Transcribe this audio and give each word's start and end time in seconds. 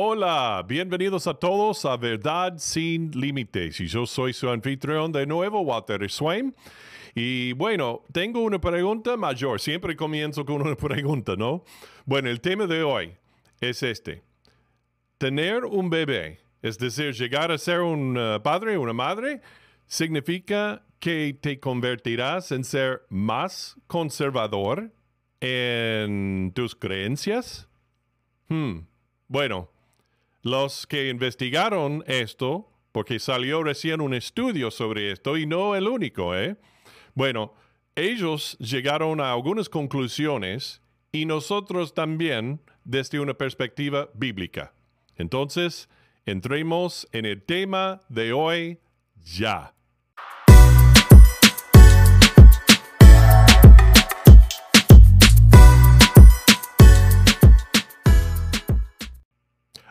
Hola, 0.00 0.64
bienvenidos 0.64 1.26
a 1.26 1.34
todos 1.34 1.84
a 1.84 1.96
Verdad 1.96 2.54
sin 2.58 3.10
Límites. 3.20 3.80
Y 3.80 3.88
yo 3.88 4.06
soy 4.06 4.32
su 4.32 4.48
anfitrión 4.48 5.10
de 5.10 5.26
nuevo, 5.26 5.62
Walter 5.62 6.08
Swain. 6.08 6.54
Y 7.16 7.52
bueno, 7.54 8.04
tengo 8.12 8.42
una 8.42 8.60
pregunta 8.60 9.16
mayor. 9.16 9.60
Siempre 9.60 9.96
comienzo 9.96 10.44
con 10.44 10.62
una 10.62 10.76
pregunta, 10.76 11.34
¿no? 11.36 11.64
Bueno, 12.04 12.30
el 12.30 12.40
tema 12.40 12.68
de 12.68 12.84
hoy 12.84 13.16
es 13.60 13.82
este. 13.82 14.22
Tener 15.18 15.64
un 15.64 15.90
bebé, 15.90 16.38
es 16.62 16.78
decir, 16.78 17.12
llegar 17.12 17.50
a 17.50 17.58
ser 17.58 17.80
un 17.80 18.16
uh, 18.16 18.40
padre 18.40 18.76
o 18.76 18.82
una 18.82 18.92
madre, 18.92 19.40
significa 19.88 20.84
que 21.00 21.36
te 21.40 21.58
convertirás 21.58 22.52
en 22.52 22.62
ser 22.62 23.02
más 23.08 23.76
conservador 23.88 24.92
en 25.40 26.52
tus 26.54 26.76
creencias. 26.76 27.68
Hmm. 28.46 28.82
Bueno, 29.26 29.68
los 30.50 30.86
que 30.86 31.08
investigaron 31.08 32.02
esto, 32.06 32.70
porque 32.92 33.18
salió 33.18 33.62
recién 33.62 34.00
un 34.00 34.14
estudio 34.14 34.70
sobre 34.70 35.12
esto 35.12 35.36
y 35.36 35.46
no 35.46 35.76
el 35.76 35.86
único, 35.86 36.34
¿eh? 36.34 36.56
Bueno, 37.14 37.54
ellos 37.94 38.56
llegaron 38.58 39.20
a 39.20 39.32
algunas 39.32 39.68
conclusiones 39.68 40.80
y 41.12 41.26
nosotros 41.26 41.94
también 41.94 42.60
desde 42.84 43.20
una 43.20 43.34
perspectiva 43.34 44.08
bíblica. 44.14 44.72
Entonces, 45.16 45.88
entremos 46.26 47.08
en 47.12 47.26
el 47.26 47.42
tema 47.42 48.00
de 48.08 48.32
hoy 48.32 48.78
ya. 49.16 49.74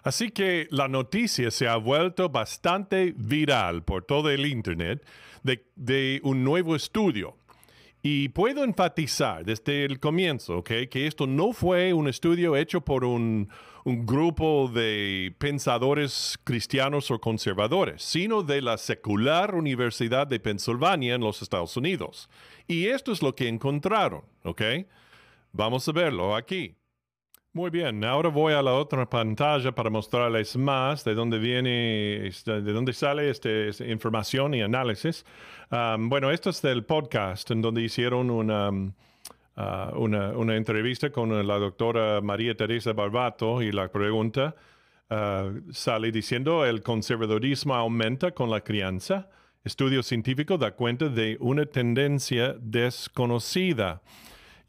Así 0.07 0.31
que 0.31 0.69
la 0.71 0.87
noticia 0.87 1.51
se 1.51 1.67
ha 1.67 1.75
vuelto 1.75 2.29
bastante 2.29 3.13
viral 3.17 3.83
por 3.83 4.05
todo 4.05 4.29
el 4.29 4.45
Internet 4.45 5.05
de, 5.43 6.21
un 6.23 6.45
nuevo 6.45 6.77
estudio. 6.77 7.35
Y 8.01 8.29
puedo 8.29 8.63
enfatizar 8.63 9.43
desde 9.43 9.83
el 9.83 9.99
comienzo 9.99 10.63
que 10.63 10.87
esto 10.93 11.27
no 11.27 11.51
fue 11.51 11.91
un 11.91 12.07
estudio 12.07 12.55
hecho 12.55 12.79
por 12.79 13.03
un, 13.03 13.49
grupo 13.83 14.71
de 14.73 15.35
pensadores 15.39 16.39
cristianos 16.45 17.11
o 17.11 17.19
conservadores, 17.19 18.01
sino 18.01 18.43
de 18.43 18.61
la 18.61 18.77
secular 18.77 19.55
Universidad 19.55 20.25
de 20.25 20.39
Pensilvania 20.39 21.15
en 21.15 21.21
los 21.21 21.41
Estados 21.41 21.75
Unidos. 21.75 22.29
Y 22.65 22.87
esto 22.87 23.11
es 23.11 23.21
lo 23.21 23.35
que 23.35 23.49
encontraron. 23.49 24.21
Vamos 25.51 25.89
a 25.89 25.91
verlo 25.91 26.33
aquí. 26.33 26.76
Muy 27.57 27.71
bien, 27.71 28.03
ahora 28.03 28.29
voy 28.29 28.53
a 28.53 28.61
la 28.61 28.75
otra 28.75 29.09
pantalla 29.09 29.71
para 29.71 29.89
mostrarles 29.89 30.55
más 30.55 31.03
de 31.03 31.15
dónde 31.15 31.39
viene, 31.39 32.27
este, 32.27 32.61
de 32.61 32.71
dónde 32.71 32.93
sale 32.93 33.31
este, 33.31 33.69
esta 33.69 33.83
información 33.87 34.53
y 34.53 34.61
análisis. 34.61 35.25
bueno, 35.97 36.29
esto 36.29 36.51
es 36.51 36.61
del 36.61 36.85
podcast 36.85 37.49
en 37.49 37.63
donde 37.63 37.81
hicieron 37.81 38.29
una, 38.29 38.69
ah, 39.55 39.91
una, 39.95 40.37
una, 40.37 40.55
entrevista 40.55 41.09
con 41.09 41.47
la 41.47 41.57
doctora 41.57 42.21
María 42.21 42.55
Teresa 42.55 42.93
Barbato 42.93 43.63
y 43.63 43.71
la 43.71 43.87
pregunta 43.87 44.53
ah, 45.09 45.49
sale 45.71 46.11
diciendo 46.11 46.63
el 46.63 46.83
conservadurismo 46.83 47.73
aumenta 47.73 48.33
con 48.33 48.51
la 48.51 48.61
crianza. 48.61 49.29
Estudio 49.63 50.03
científico 50.03 50.59
da 50.59 50.75
cuenta 50.75 51.09
de 51.09 51.37
una 51.39 51.65
tendencia 51.65 52.55
desconocida. 52.59 54.03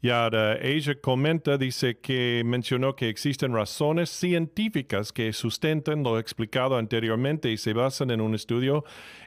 Y 0.01 0.11
ahora 0.11 0.57
ella 0.61 0.95
comenta, 1.01 1.57
dice 1.57 1.99
que 1.99 2.41
mencionó 2.45 2.95
que 2.95 3.09
existen 3.09 3.53
razones 3.53 4.09
científicas 4.09 5.11
que 5.11 5.33
sustentan 5.33 6.03
lo 6.03 6.19
explicado 6.19 6.77
anteriormente 6.77 7.51
y 7.51 7.57
se 7.57 7.73
basan 7.73 8.11
en 8.11 8.21
un 8.21 8.33
estudio 8.33 8.85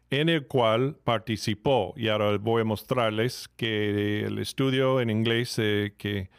en 0.08 0.30
el 0.30 0.46
cual 0.46 0.96
participó. 1.04 1.92
Y 1.96 2.08
ahora 2.08 2.38
voy 2.38 2.62
a 2.62 2.64
mostrarles 2.64 3.48
que 3.56 4.24
el 4.24 4.38
estudio 4.38 5.00
en 5.02 5.10
inglés 5.10 5.58
eh, 5.58 5.94
que, 5.98 6.30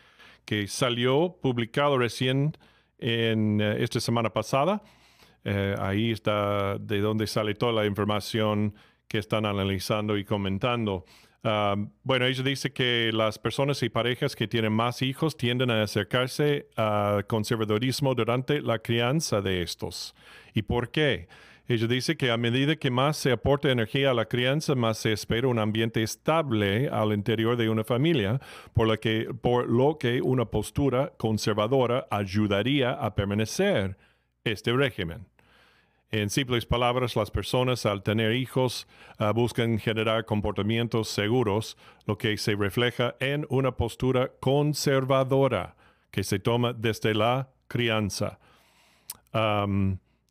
que, 0.46 0.68
salió 0.68 1.38
publicado 1.40 2.00
recién 2.00 2.58
en 2.98 3.62
eh, 3.62 3.84
esta 3.84 4.00
semana 4.00 4.32
pasada, 4.32 4.82
eh, 5.44 5.76
ahí 5.80 6.12
está 6.12 6.78
de 6.80 7.02
donde 7.02 7.28
sale 7.28 7.54
toda 7.54 7.72
la 7.74 7.86
información 7.86 8.74
que 9.08 9.20
están 9.20 9.46
analizando 9.46 10.18
y 10.18 10.24
comentando 10.24 11.06
bueno, 11.44 12.26
ella 12.26 12.44
dice 12.44 12.72
que 12.72 13.12
las 13.14 13.38
personas 13.38 13.84
y 13.84 13.90
parejas 13.90 14.36
que 14.36 14.48
tienen 14.48 14.72
más 14.72 15.02
hijos 15.02 15.36
tienden 15.36 15.72
a 15.72 15.84
acercarse 15.84 16.68
al 16.76 17.28
conservadorismo 17.28 18.16
durante 18.16 18.62
la 18.62 18.80
crianza 18.80 19.42
de 19.42 19.62
estos. 19.62 20.16
¿Y 20.54 20.62
por 20.62 20.90
qué? 20.90 21.28
Ella 21.68 21.88
dice 21.88 22.18
que 22.18 22.30
a 22.30 22.38
medida 22.38 22.76
que 22.76 22.92
más 22.92 23.16
se 23.18 23.32
aporta 23.32 23.72
energía 23.72 24.12
a 24.12 24.14
la 24.14 24.26
crianza, 24.26 24.76
más 24.76 24.98
se 24.98 25.14
espera 25.14 25.48
un 25.48 25.60
ambiente 25.60 26.04
estable 26.04 26.90
al 26.90 27.14
interior 27.14 27.56
de 27.56 27.70
una 27.70 27.86
familia, 27.86 28.42
por 28.74 28.88
lo 28.88 29.00
que, 29.00 29.34
por 29.42 29.70
lo 29.70 29.98
que 29.98 30.22
una 30.22 30.46
postura 30.46 31.14
conservadora 31.18 32.06
ayudaría 32.10 32.92
a 32.92 33.16
permanecer 33.16 33.98
este 34.44 34.74
régimen. 34.74 35.26
En 36.14 36.30
simples 36.30 36.68
palabras, 36.68 37.16
las 37.16 37.32
personas 37.32 37.88
al 37.88 38.04
tener 38.04 38.34
hijos 38.34 38.88
ah, 39.18 39.32
buscan 39.32 39.80
generar 39.80 40.26
comportamientos 40.26 41.08
seguros, 41.08 41.76
lo 42.06 42.20
que 42.20 42.38
se 42.38 42.56
refleja 42.56 43.16
en 43.20 43.48
una 43.50 43.72
postura 43.72 44.32
conservadora 44.40 45.76
que 46.12 46.24
se 46.24 46.38
toma 46.38 46.72
desde 46.72 47.16
la 47.16 47.50
crianza. 47.68 48.38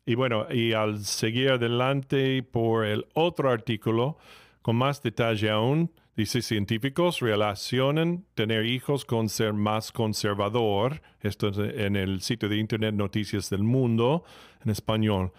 y 0.05 0.15
bueno, 0.15 0.47
y 0.49 0.71
al 0.71 1.03
seguir 1.03 1.49
adelante 1.49 2.41
por 2.43 2.85
el 2.85 3.05
otro 3.13 3.49
artículo, 3.51 4.17
con 4.61 4.77
más 4.77 5.03
detalle 5.03 5.49
aún, 5.49 5.91
dice 6.15 6.41
científicos 6.41 7.19
relacionan 7.19 8.23
tener 8.35 8.65
hijos 8.67 9.03
con 9.03 9.27
ser 9.27 9.51
más 9.51 9.91
conservador. 9.91 11.01
Esto 11.19 11.49
es 11.49 11.57
en 11.57 11.97
el 11.97 12.21
sitio 12.21 12.47
de 12.47 12.55
Internet 12.55 12.95
Noticias 12.95 13.49
del 13.49 13.63
Mundo 13.63 14.23
en 14.63 14.71
español. 14.71 15.33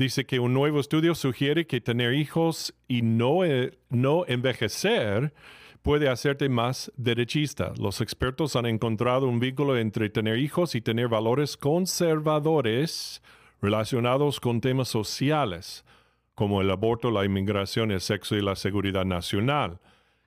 Dice 0.00 0.24
que 0.24 0.40
un 0.40 0.54
nuevo 0.54 0.80
estudio 0.80 1.14
sugiere 1.14 1.66
que 1.66 1.82
tener 1.82 2.14
hijos 2.14 2.74
y 2.88 3.02
no, 3.02 3.44
eh, 3.44 3.78
no 3.90 4.24
envejecer 4.26 5.34
puede 5.82 6.08
hacerte 6.08 6.48
más 6.48 6.90
derechista. 6.96 7.74
Los 7.78 8.00
expertos 8.00 8.56
han 8.56 8.64
encontrado 8.64 9.28
un 9.28 9.40
vínculo 9.40 9.76
entre 9.76 10.08
tener 10.08 10.38
hijos 10.38 10.74
y 10.74 10.80
tener 10.80 11.08
valores 11.08 11.58
conservadores 11.58 13.20
relacionados 13.60 14.40
con 14.40 14.62
temas 14.62 14.88
sociales, 14.88 15.84
como 16.34 16.62
el 16.62 16.70
aborto, 16.70 17.10
la 17.10 17.26
inmigración, 17.26 17.90
el 17.90 18.00
sexo 18.00 18.36
y 18.36 18.40
la 18.40 18.56
seguridad 18.56 19.04
nacional. 19.04 19.80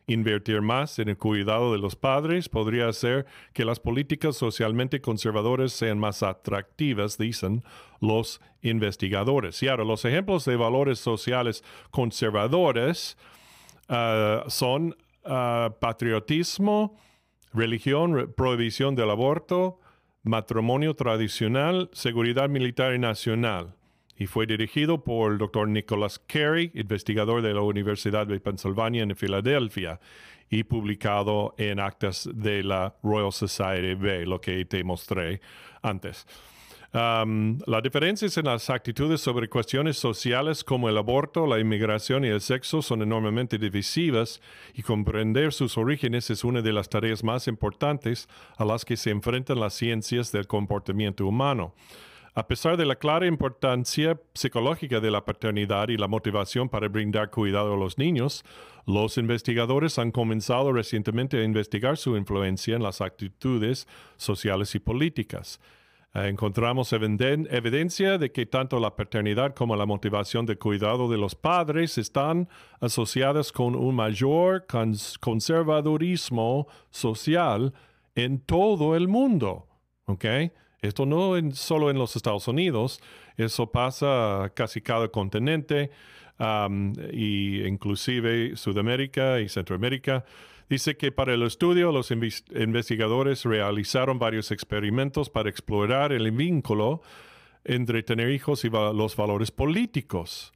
Invertir 0.06 0.62
más 0.62 1.00
en 1.00 1.08
el 1.10 1.18
cuidado 1.18 1.72
de 1.72 1.78
los 1.78 1.96
padres 1.96 2.50
podría 2.50 2.90
hacer 2.90 3.26
que 3.54 3.64
las 3.64 3.80
políticas 3.80 4.36
socialmente 4.36 5.00
conservadoras 5.00 5.72
sean 5.72 5.98
más 5.98 6.24
atractivas, 6.24 7.18
dicen 7.18 7.64
los 8.02 8.42
investigadores. 8.62 9.64
Y 9.64 9.70
ahora, 9.70 9.86
los 9.86 10.04
ejemplos 10.04 10.44
de 10.44 10.58
valores 10.58 11.00
sociales 11.00 11.64
conservadores 11.90 13.18
ah, 13.88 14.44
son 14.48 14.98
ah, 15.24 15.74
patriotismo, 15.80 16.98
religión, 17.54 18.34
prohibición 18.36 18.96
del 18.96 19.10
aborto, 19.10 19.80
matrimonio 20.24 20.96
tradicional, 20.96 21.90
seguridad 21.94 22.50
militar 22.50 22.94
y 22.94 23.00
nacional 23.00 23.76
y 24.18 24.28
fue 24.28 24.46
dirigido 24.46 25.04
por 25.04 25.32
el 25.32 25.38
doctor 25.38 25.68
Nicholas 25.68 26.20
Carey, 26.20 26.72
investigador 26.76 27.42
de 27.42 27.54
la 27.54 27.62
Universidad 27.62 28.28
de 28.28 28.40
Pennsylvania 28.40 29.04
en 29.04 29.16
Filadelfia, 29.16 30.00
y 30.50 30.64
publicado 30.64 31.56
en 31.58 31.80
actas 31.80 32.30
de 32.32 32.64
la 32.64 32.96
Royal 33.02 33.32
Society 33.32 33.96
B, 33.96 34.26
lo 34.26 34.40
que 34.40 34.66
te 34.66 34.84
mostré 34.84 35.42
antes. 35.82 36.28
Um, 36.94 37.58
las 37.66 37.82
diferencias 37.82 38.38
en 38.38 38.46
las 38.46 38.70
actitudes 38.70 39.20
sobre 39.20 39.50
cuestiones 39.50 39.98
sociales 39.98 40.64
como 40.64 40.90
el 40.90 40.98
aborto, 41.00 41.48
la 41.48 41.58
inmigración 41.58 42.24
y 42.24 42.28
el 42.28 42.40
sexo 42.40 42.84
son 42.84 43.02
enormemente 43.02 43.58
divisivas 43.58 44.40
y 44.76 44.84
comprender 44.84 45.54
sus 45.54 45.76
orígenes 45.76 46.30
es 46.30 46.44
una 46.44 46.62
de 46.62 46.72
las 46.72 46.90
tareas 46.90 47.24
más 47.24 47.48
importantes 47.48 48.30
a 48.58 48.66
las 48.66 48.86
que 48.86 48.96
se 48.96 49.10
enfrentan 49.10 49.60
las 49.60 49.74
ciencias 49.74 50.32
del 50.32 50.46
comportamiento 50.46 51.26
humano. 51.26 51.74
A 52.36 52.48
pesar 52.48 52.78
de 52.78 52.86
la 52.86 52.96
clara 52.96 53.28
importancia 53.28 54.20
psicológica 54.34 55.00
de 55.00 55.12
la 55.12 55.24
paternidad 55.24 55.90
y 55.90 55.98
la 55.98 56.08
motivación 56.08 56.68
para 56.68 56.88
brindar 56.88 57.30
cuidado 57.30 57.76
a 57.76 57.78
los 57.78 58.00
niños, 58.00 58.44
los 58.88 59.20
investigadores 59.20 60.00
han 60.00 60.12
comenzado 60.12 60.74
recientemente 60.74 61.38
a 61.38 61.44
investigar 61.44 61.96
su 61.96 62.18
influencia 62.18 62.76
en 62.76 62.82
las 62.82 63.02
actitudes 63.02 63.88
sociales 64.18 64.74
y 64.74 64.80
políticas. 64.80 65.60
Eh, 66.16 66.28
encontramos 66.28 66.92
evidencia 66.92 68.18
de 68.18 68.32
que 68.32 68.48
tanto 68.48 68.80
la 68.80 68.96
paternidad 68.96 69.54
como 69.54 69.76
la 69.76 69.86
motivación 69.86 70.48
de 70.48 70.58
cuidado 70.58 71.08
de 71.08 71.20
los 71.20 71.36
padres 71.36 72.00
están 72.00 72.50
asociadas 72.80 73.52
con 73.52 73.76
un 73.76 73.94
mayor 73.94 74.66
conservadurismo 75.20 76.68
social 76.90 77.76
en 78.16 78.40
todo 78.40 78.96
el 78.96 79.08
mundo. 79.08 79.68
Esto 80.84 81.08
no 81.08 81.38
en, 81.38 81.54
solo 81.54 81.90
en 81.90 81.98
los 81.98 82.16
Estados 82.16 82.48
Unidos, 82.48 83.02
eso 83.38 83.72
pasa 83.72 84.52
casi 84.54 84.82
cada 84.82 85.08
continente, 85.08 85.90
y 87.12 87.66
inclusive 87.66 88.56
Sudamérica 88.56 89.40
y 89.40 89.50
Centroamérica. 89.50 90.26
Dice 90.70 90.96
que 90.98 91.12
para 91.12 91.34
el 91.34 91.42
estudio 91.44 91.92
los 91.92 92.10
investigadores 92.12 93.44
realizaron 93.46 94.20
varios 94.20 94.52
experimentos 94.52 95.30
para 95.30 95.50
explorar 95.50 96.12
el 96.12 96.32
vínculo 96.32 97.02
entre 97.64 98.04
tener 98.04 98.30
hijos 98.30 98.66
y 98.66 98.70
los 98.70 99.16
valores 99.16 99.52
políticos. 99.52 100.52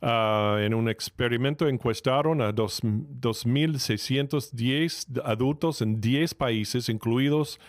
Ah, 0.00 0.58
en 0.60 0.74
un 0.74 0.88
experimento 0.88 1.68
encuestaron 1.68 2.40
a 2.40 2.52
2.610 2.52 5.22
adultos 5.24 5.82
en 5.82 6.00
10 6.00 6.34
países, 6.34 6.88
incluidos 6.88 7.60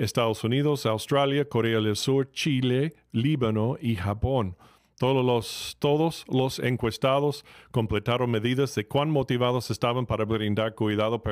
Estados 0.00 0.42
Unidos, 0.44 0.86
Australia, 0.86 1.44
Corea 1.44 1.80
del 1.80 1.94
Sur, 1.94 2.30
Chile, 2.32 2.94
Líbano 3.12 3.76
y 3.80 3.96
Japón. 3.96 4.56
Todos 4.98 5.24
los, 5.24 5.76
todos 5.78 6.24
los 6.28 6.58
encuestados 6.58 7.44
completaron 7.70 8.30
medidas 8.30 8.74
de 8.74 8.86
cuán 8.86 9.10
motivados 9.10 9.70
estaban 9.70 10.06
para 10.06 10.24
brindar 10.24 10.74
cuidado 10.74 11.22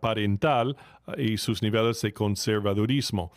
parental 0.00 0.76
y 1.18 1.36
sus 1.36 1.62
niveles 1.62 2.00
de 2.00 2.12
conservadurismo. 2.12 3.32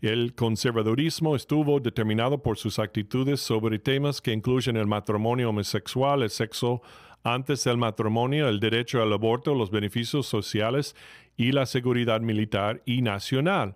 El 0.00 0.34
conservadurismo 0.34 1.36
estuvo 1.36 1.78
determinado 1.78 2.42
por 2.42 2.58
sus 2.58 2.78
actitudes 2.78 3.40
sobre 3.40 3.78
temas 3.78 4.20
que 4.20 4.32
incluyen 4.32 4.76
el 4.76 4.86
matrimonio 4.86 5.50
homosexual, 5.50 6.22
el 6.22 6.30
sexo 6.30 6.80
antes 7.22 7.64
del 7.64 7.76
matrimonio, 7.76 8.48
el 8.48 8.60
derecho 8.60 9.02
al 9.02 9.12
aborto, 9.12 9.54
los 9.54 9.70
beneficios 9.70 10.26
sociales 10.26 10.96
y 11.40 11.52
la 11.52 11.64
seguridad 11.64 12.20
militar 12.20 12.82
y 12.84 13.00
nacional. 13.00 13.74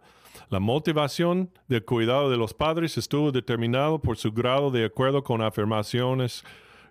La 0.50 0.60
motivación 0.60 1.50
del 1.66 1.82
cuidado 1.82 2.28
de 2.28 2.36
los 2.36 2.52
padres 2.52 2.98
estuvo 2.98 3.32
determinado 3.32 3.98
por 3.98 4.18
su 4.18 4.32
grado 4.32 4.70
de 4.70 4.84
acuerdo 4.84 5.24
con 5.24 5.40
afirmaciones, 5.40 6.44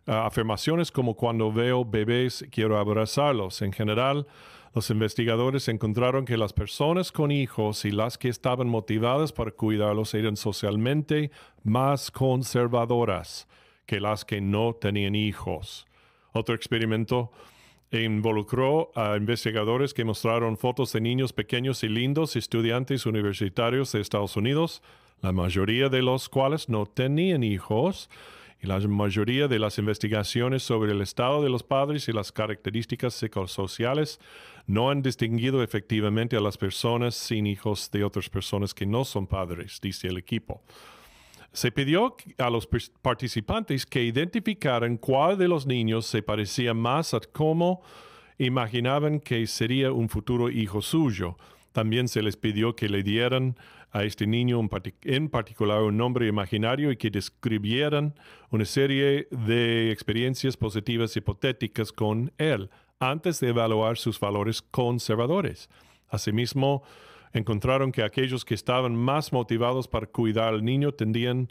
ah, 0.08 0.26
afirmaciones 0.26 0.92
como 0.92 1.16
cuando 1.16 1.54
veo 1.54 1.86
bebés 1.86 2.44
quiero 2.50 2.80
abrazarlos. 2.80 3.62
En 3.62 3.72
general, 3.72 4.26
los 4.74 4.90
investigadores 4.90 5.68
encontraron 5.68 6.26
que 6.26 6.38
las 6.38 6.54
personas 6.54 7.12
con 7.12 7.30
hijos 7.30 7.86
y 7.86 7.92
las 7.92 8.18
que 8.18 8.30
estaban 8.30 8.68
motivadas 8.68 9.32
para 9.32 9.52
cuidarlos 9.52 10.16
eran 10.16 10.36
socialmente 10.36 11.30
más 11.64 12.10
conservadoras 12.10 13.48
que 13.86 14.00
las 14.00 14.26
que 14.26 14.42
no 14.42 14.74
tenían 14.74 15.14
hijos. 15.14 15.86
Otro 16.32 16.56
experimento 16.56 17.32
involucró 18.02 18.92
a 18.96 19.16
investigadores 19.18 19.94
que 19.94 20.04
mostraron 20.04 20.58
fotos 20.58 20.94
de 20.94 21.02
niños 21.02 21.32
pequeños 21.32 21.84
y 21.84 21.90
lindos, 21.90 22.36
estudiantes 22.36 23.06
universitarios 23.06 23.92
de 23.92 24.02
Estados 24.02 24.36
Unidos, 24.36 24.82
la 25.22 25.32
mayoría 25.32 25.90
de 25.90 26.02
los 26.02 26.28
cuales 26.28 26.70
no 26.70 26.88
tenían 26.88 27.44
hijos, 27.44 28.10
y 28.64 28.68
la 28.68 28.80
mayoría 28.80 29.48
de 29.48 29.60
las 29.60 29.78
investigaciones 29.78 30.64
sobre 30.64 30.94
el 30.94 31.02
estado 31.02 31.44
de 31.44 31.50
los 31.50 31.64
padres 31.64 32.08
y 32.08 32.14
las 32.14 32.32
características 32.32 33.14
psicosociales 33.14 34.20
no 34.66 34.90
han 34.90 35.02
distinguido 35.02 35.62
efectivamente 35.62 36.38
a 36.38 36.42
las 36.42 36.58
personas 36.58 37.14
sin 37.14 37.46
hijos 37.46 37.92
de 37.92 38.06
otras 38.06 38.30
personas 38.30 38.74
que 38.74 38.86
no 38.86 39.04
son 39.04 39.28
padres, 39.28 39.80
dice 39.82 40.08
el 40.08 40.18
equipo. 40.18 40.64
Se 41.54 41.72
pidió 41.72 42.16
a 42.40 42.50
los 42.50 42.68
participantes 43.02 43.86
que 43.86 44.04
identificaran 44.04 44.98
cuál 44.98 45.38
de 45.38 45.48
los 45.48 45.68
niños 45.68 46.08
se 46.08 46.24
parecía 46.24 46.74
más 46.74 47.14
a 47.14 47.20
cómo 47.32 47.84
imaginaban 48.40 49.20
que 49.20 49.46
sería 49.46 49.92
un 49.92 50.10
futuro 50.10 50.50
hijo 50.50 50.82
suyo. 50.82 51.38
También 51.72 52.08
se 52.08 52.24
les 52.24 52.38
pidió 52.38 52.76
que 52.76 52.90
le 52.90 53.04
dieran 53.04 53.56
a 53.92 54.04
este 54.04 54.26
niño 54.26 54.60
en 55.04 55.30
particular 55.30 55.84
un 55.84 55.96
nombre 55.96 56.28
imaginario 56.28 56.92
y 56.92 56.98
que 56.98 57.12
describieran 57.12 58.16
una 58.50 58.66
serie 58.66 59.28
de 59.30 59.92
experiencias 59.92 60.58
positivas 60.58 61.16
hipotéticas 61.16 61.92
con 61.92 62.32
él 62.40 62.72
antes 63.00 63.40
de 63.40 63.50
evaluar 63.50 63.98
sus 63.98 64.20
valores 64.20 64.64
conservadores. 64.64 65.70
Asimismo, 66.10 66.82
encontraron 67.34 67.92
que 67.92 68.04
aquellos 68.04 68.46
que 68.46 68.54
estaban 68.54 68.96
más 68.96 69.34
motivados 69.34 69.88
para 69.88 70.06
cuidar 70.08 70.54
al 70.54 70.64
niño 70.64 70.92
tendían, 70.94 71.50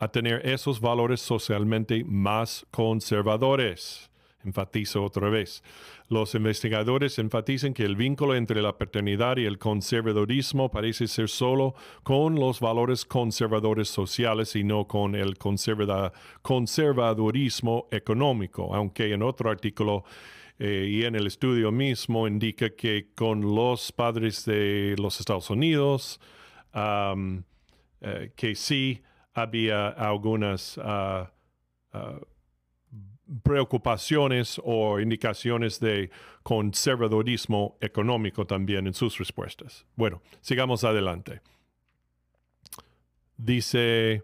a 0.00 0.08
tener 0.08 0.46
esos 0.46 0.80
valores 0.80 1.20
socialmente 1.20 2.04
más 2.04 2.64
conservadores. 2.70 4.08
Enfatizo 4.44 5.02
otra 5.02 5.28
vez. 5.28 5.64
Los 6.08 6.36
investigadores 6.36 7.18
enfatizan 7.18 7.74
que 7.74 7.82
el 7.82 7.96
vínculo 7.96 8.36
entre 8.36 8.62
la 8.62 8.78
paternidad 8.78 9.38
y 9.38 9.44
el 9.44 9.58
conservadorismo 9.58 10.70
parece 10.70 11.08
ser 11.08 11.28
solo 11.28 11.74
con 12.04 12.36
los 12.36 12.60
valores 12.60 13.04
conservadores 13.04 13.88
sociales 13.88 14.54
y 14.54 14.62
no 14.62 14.86
con 14.86 15.16
el 15.16 15.36
conservadorismo 15.36 17.88
económico, 17.90 18.72
aunque 18.74 19.12
en 19.12 19.24
otro 19.24 19.50
artículo 19.50 20.04
eh, 20.58 20.86
y 20.90 21.04
en 21.04 21.14
el 21.14 21.26
estudio 21.26 21.70
mismo 21.70 22.26
indica 22.26 22.70
que 22.70 23.10
con 23.14 23.54
los 23.54 23.92
padres 23.92 24.44
de 24.44 24.96
los 24.98 25.20
Estados 25.20 25.50
Unidos, 25.50 26.20
eh, 26.74 28.32
que 28.34 28.54
sí 28.54 29.02
había 29.34 29.88
algunas 29.88 30.78
ah, 30.82 31.32
ah, 31.92 32.18
preocupaciones 33.42 34.60
o 34.64 34.98
indicaciones 35.00 35.78
de 35.80 36.10
conservadorismo 36.42 37.76
económico 37.80 38.46
también 38.46 38.86
en 38.86 38.94
sus 38.94 39.18
respuestas. 39.18 39.86
Bueno, 39.96 40.22
sigamos 40.40 40.82
adelante. 40.84 41.40
Dice 43.36 44.22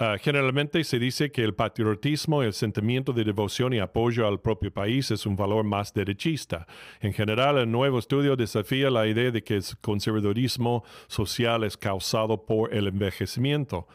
Ah, 0.00 0.16
generalmente 0.16 0.84
se 0.84 1.00
dice 1.00 1.32
que 1.32 1.42
el 1.42 1.54
patriotismo, 1.54 2.44
el 2.44 2.52
sentimiento 2.52 3.12
de 3.12 3.24
devoción 3.24 3.72
y 3.72 3.80
apoyo 3.80 4.28
al 4.28 4.40
propio 4.40 4.72
país 4.72 5.10
es 5.10 5.26
un 5.26 5.34
valor 5.34 5.64
más 5.64 5.92
derechista. 5.92 6.68
En 7.00 7.12
general, 7.12 7.58
el 7.58 7.68
nuevo 7.68 7.98
estudio 7.98 8.36
desafía 8.36 8.90
la 8.90 9.08
idea 9.08 9.32
de 9.32 9.42
que 9.42 9.56
el 9.56 9.64
conservadurismo 9.80 10.84
social 11.08 11.64
es 11.64 11.76
causado 11.76 12.46
por 12.46 12.72
el 12.72 12.86
envejecimiento. 12.86 13.88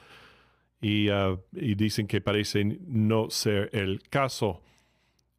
Y, 0.81 1.07
ah, 1.07 1.37
dicen 1.51 2.05
que 2.05 2.19
parece 2.19 2.65
no 2.65 3.29
ser 3.29 3.69
el 3.71 4.01
caso. 4.09 4.61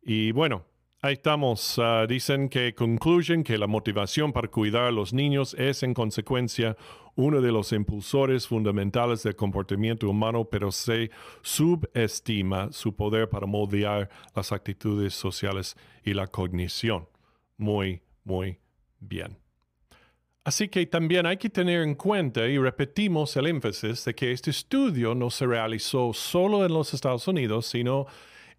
Y 0.03 0.33
bueno, 0.33 0.65
Ahí 1.05 1.13
estamos. 1.13 1.79
Ah, 1.79 2.07
dicen 2.09 2.49
que 2.49 2.75
concluyen 2.75 3.45
que 3.45 3.59
la 3.59 3.67
motivación 3.67 4.33
para 4.33 4.49
cuidar 4.49 4.85
a 4.85 4.91
los 4.91 5.13
niños 5.13 5.53
es 5.59 5.83
en 5.83 5.93
consecuencia 5.93 6.79
uno 7.17 7.41
de 7.41 7.53
los 7.53 7.73
impulsores 7.73 8.47
fundamentales 8.47 9.23
del 9.23 9.37
comportamiento 9.37 10.09
humano, 10.09 10.45
pero 10.45 10.73
se 10.73 11.11
subestima 11.43 12.73
su 12.73 12.95
poder 12.95 13.29
para 13.29 13.47
moldear 13.47 14.11
las 14.35 14.53
actitudes 14.53 15.15
sociales 15.15 15.77
y 16.05 16.15
la 16.15 16.27
cognición. 16.27 17.09
Muy, 17.57 18.03
muy 18.25 18.59
bien. 19.01 19.39
Así 20.45 20.69
que 20.69 20.85
también 20.85 21.25
hay 21.25 21.39
que 21.39 21.49
tener 21.49 21.81
en 21.83 21.95
cuenta, 21.95 22.47
y 22.47 22.59
repetimos 22.59 23.35
el 23.37 23.47
énfasis, 23.47 24.05
de 24.05 24.15
que 24.15 24.31
este 24.31 24.51
estudio 24.51 25.15
no 25.15 25.31
se 25.31 25.47
realizó 25.47 26.13
solo 26.13 26.67
en 26.67 26.75
los 26.75 26.93
Estados 26.93 27.27
Unidos, 27.27 27.65
sino 27.67 28.07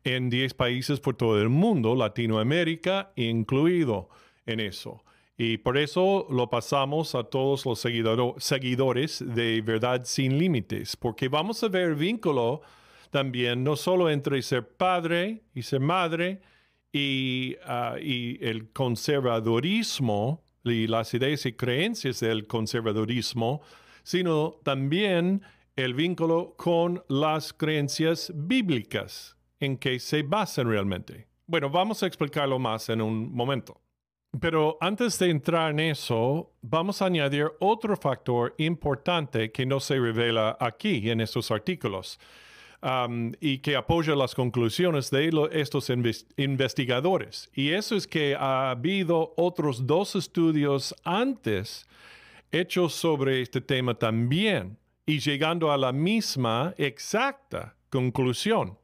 en 0.03 0.32
10 0.32 0.56
países 0.56 1.00
por 1.00 1.15
todo 1.15 1.39
el 1.39 1.50
mundo, 1.50 1.96
Latinoamérica 1.96 3.12
incluido 3.15 4.10
en 4.48 4.62
eso. 4.62 5.05
Y 5.38 5.58
por 5.58 5.77
eso 5.77 6.27
lo 6.30 6.50
pasamos 6.50 7.13
a 7.13 7.24
todos 7.25 7.65
los 7.65 7.80
seguidores 7.80 9.24
de 9.25 9.62
Verdad 9.62 10.01
sin 10.06 10.38
Límites, 10.38 10.96
porque 10.96 11.27
vamos 11.27 11.62
a 11.63 11.68
ver 11.68 11.96
vínculo 11.96 12.62
también 13.12 13.63
no 13.63 13.75
solo 13.75 14.10
entre 14.10 14.42
ser 14.42 14.68
padre 14.68 15.44
y 15.54 15.62
ser 15.63 15.82
madre 15.82 16.42
y, 16.92 17.56
ah, 17.65 17.96
y 18.01 18.38
el 18.46 18.72
conservadurismo 18.72 20.44
y 20.63 20.88
las 20.88 21.13
ideas 21.13 21.46
y 21.46 21.54
creencias 21.54 22.22
del 22.22 22.48
conservadurismo, 22.48 23.62
sino 24.04 24.60
también 24.63 25.42
el 25.75 25.94
vínculo 25.94 26.56
con 26.58 27.04
las 27.10 27.54
creencias 27.54 28.32
bíblicas 28.34 29.36
en 29.60 29.77
que 29.77 30.00
se 30.00 30.24
basan 30.24 30.70
realmente. 30.70 31.27
Bueno, 31.48 31.70
vamos 31.70 32.01
a 32.04 32.08
explicarlo 32.08 32.58
más 32.60 32.89
en 32.89 33.01
un 33.01 33.34
momento. 33.34 33.85
Pero 34.39 34.77
antes 34.82 35.20
de 35.20 35.30
entrar 35.30 35.72
en 35.72 35.80
eso, 35.80 36.51
vamos 36.62 37.01
a 37.01 37.06
añadir 37.06 37.51
otro 37.60 37.96
factor 37.96 38.54
importante 38.58 39.51
que 39.51 39.65
no 39.65 39.80
se 39.80 40.00
revela 40.00 40.58
aquí 40.60 41.10
en 41.10 41.22
estos 41.22 41.51
artículos 41.51 42.20
um, 42.82 43.32
y 43.39 43.60
que 43.60 43.75
apoya 43.75 44.15
las 44.15 44.36
conclusiones 44.36 45.10
de 45.12 45.32
estos 45.51 45.92
investigadores. 46.38 47.50
Y 47.54 47.70
eso 47.70 47.96
es 47.96 48.08
que 48.08 48.36
ha 48.36 48.72
habido 48.72 49.34
otros 49.38 49.86
dos 49.86 50.15
estudios 50.15 50.96
antes 51.04 51.88
hechos 52.51 52.94
sobre 52.94 53.42
este 53.42 53.62
tema 53.62 53.94
también 53.94 54.77
y 55.06 55.20
llegando 55.20 55.72
a 55.72 55.77
la 55.77 55.92
misma 55.92 56.74
exacta 56.77 57.75
conclusión. 57.89 58.77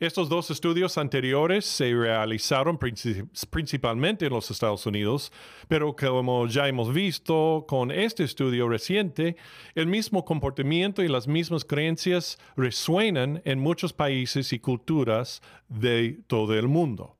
Estos 0.00 0.28
dos 0.28 0.48
estudios 0.52 0.96
anteriores 0.96 1.64
se 1.64 1.92
realizaron 1.92 2.78
principalmente 2.78 4.26
en 4.26 4.32
los 4.32 4.48
Estados 4.48 4.86
Unidos, 4.86 5.32
pero 5.66 5.96
como 5.96 6.46
ya 6.46 6.68
hemos 6.68 6.94
visto 6.94 7.64
con 7.66 7.90
este 7.90 8.22
estudio 8.22 8.68
reciente, 8.68 9.34
el 9.74 9.88
mismo 9.88 10.24
comportamiento 10.24 11.02
y 11.02 11.08
las 11.08 11.26
mismas 11.26 11.64
creencias 11.64 12.38
resuenan 12.56 13.42
en 13.44 13.58
muchos 13.58 13.92
países 13.92 14.52
y 14.52 14.60
culturas 14.60 15.42
de 15.68 16.20
todo 16.28 16.56
el 16.56 16.68
mundo. 16.68 17.16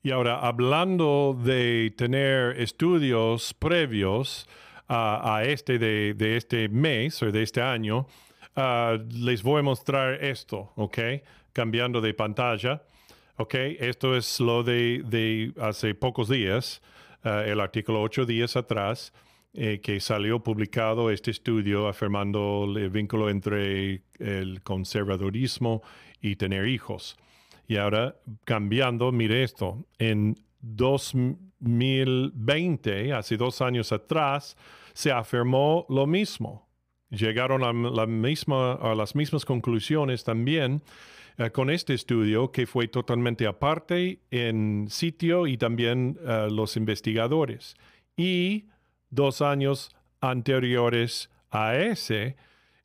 Y 0.00 0.12
ahora, 0.12 0.38
hablando 0.38 1.36
de 1.36 1.92
tener 1.96 2.60
estudios 2.60 3.52
previos 3.52 4.46
a 4.86 5.42
este 5.44 5.80
de, 5.80 6.36
este 6.36 6.68
mes 6.68 7.20
o 7.20 7.32
de 7.32 7.42
este 7.42 7.60
año, 7.60 8.06
ah, 8.54 8.96
les 9.10 9.42
voy 9.42 9.58
a 9.58 9.62
mostrar 9.64 10.22
esto, 10.22 10.70
¿ok? 10.76 10.98
Cambiando 11.56 12.00
de 12.02 12.12
pantalla. 12.12 12.82
Ok, 13.38 13.54
esto 13.80 14.14
es 14.14 14.38
lo 14.40 14.62
de, 14.62 15.54
hace 15.58 15.94
pocos 15.94 16.28
días, 16.28 16.82
eh, 17.24 17.44
el 17.46 17.60
artículo 17.60 18.02
ocho 18.02 18.26
días 18.26 18.56
atrás, 18.56 19.14
eh, 19.54 19.80
que 19.82 19.98
salió 20.00 20.40
publicado 20.40 21.10
este 21.10 21.30
estudio 21.30 21.88
afirmando 21.88 22.70
el 22.76 22.90
vínculo 22.90 23.30
entre 23.30 24.02
el 24.18 24.60
conservadurismo 24.62 25.82
y 26.20 26.36
tener 26.36 26.68
hijos. 26.68 27.16
Y 27.66 27.78
ahora, 27.78 28.16
cambiando, 28.44 29.10
mire 29.10 29.42
esto, 29.42 29.86
en 29.98 30.36
2020, 30.60 33.14
hace 33.14 33.38
dos 33.38 33.62
años 33.62 33.92
atrás, 33.92 34.58
se 34.92 35.10
afirmó 35.10 35.86
lo 35.88 36.06
mismo. 36.06 36.68
Llegaron 37.08 37.64
a, 37.64 37.72
la 37.72 38.06
misma, 38.06 38.74
a 38.74 38.94
las 38.94 39.14
mismas 39.14 39.46
conclusiones 39.46 40.22
también 40.22 40.82
eh, 41.38 41.50
con 41.50 41.68
este 41.68 41.92
estudio 41.92 42.50
que 42.50 42.66
fue 42.66 42.88
totalmente 42.88 43.46
aparte 43.46 44.20
en 44.30 44.86
sitio 44.88 45.46
y 45.46 45.58
también 45.58 46.18
eh, 46.26 46.48
los 46.50 46.78
investigadores. 46.78 47.76
Y 48.16 48.68
dos 49.10 49.42
años 49.42 49.94
anteriores 50.22 51.28
a 51.50 51.76
ese, 51.76 52.36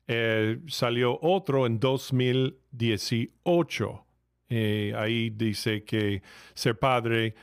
eh, 0.06 0.58
salió 0.66 1.18
otro 1.22 1.64
en 1.66 1.80
2018. 1.80 4.04
ahí 4.98 5.30
dice 5.30 5.82
que 5.84 6.20
ser 6.52 6.78
padre 6.78 7.34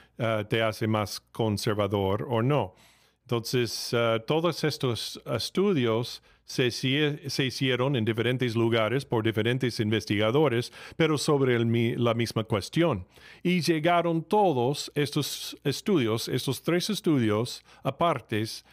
te 0.47 0.61
hace 0.61 0.85
más 0.85 1.21
conservador 1.31 2.27
o 2.29 2.43
no. 2.43 2.75
Entonces, 3.23 3.95
todos 4.27 4.63
estos 4.63 5.19
estudios 5.25 6.21
se, 6.49 7.45
hicieron 7.45 7.95
en 7.95 8.03
diferentes 8.03 8.55
lugares 8.55 9.05
por 9.05 9.23
diferentes 9.23 9.79
investigadores, 9.79 10.73
pero 10.95 11.17
sobre 11.17 11.59
la 11.59 12.13
misma 12.15 12.43
cuestión. 12.43 13.05
Y 13.43 13.61
llegaron 13.61 14.23
todos 14.23 14.91
estos 14.95 15.55
estudios, 15.63 16.27
estos 16.27 16.63
tres 16.63 16.89
estudios 16.89 17.63
apartes, 17.83 18.65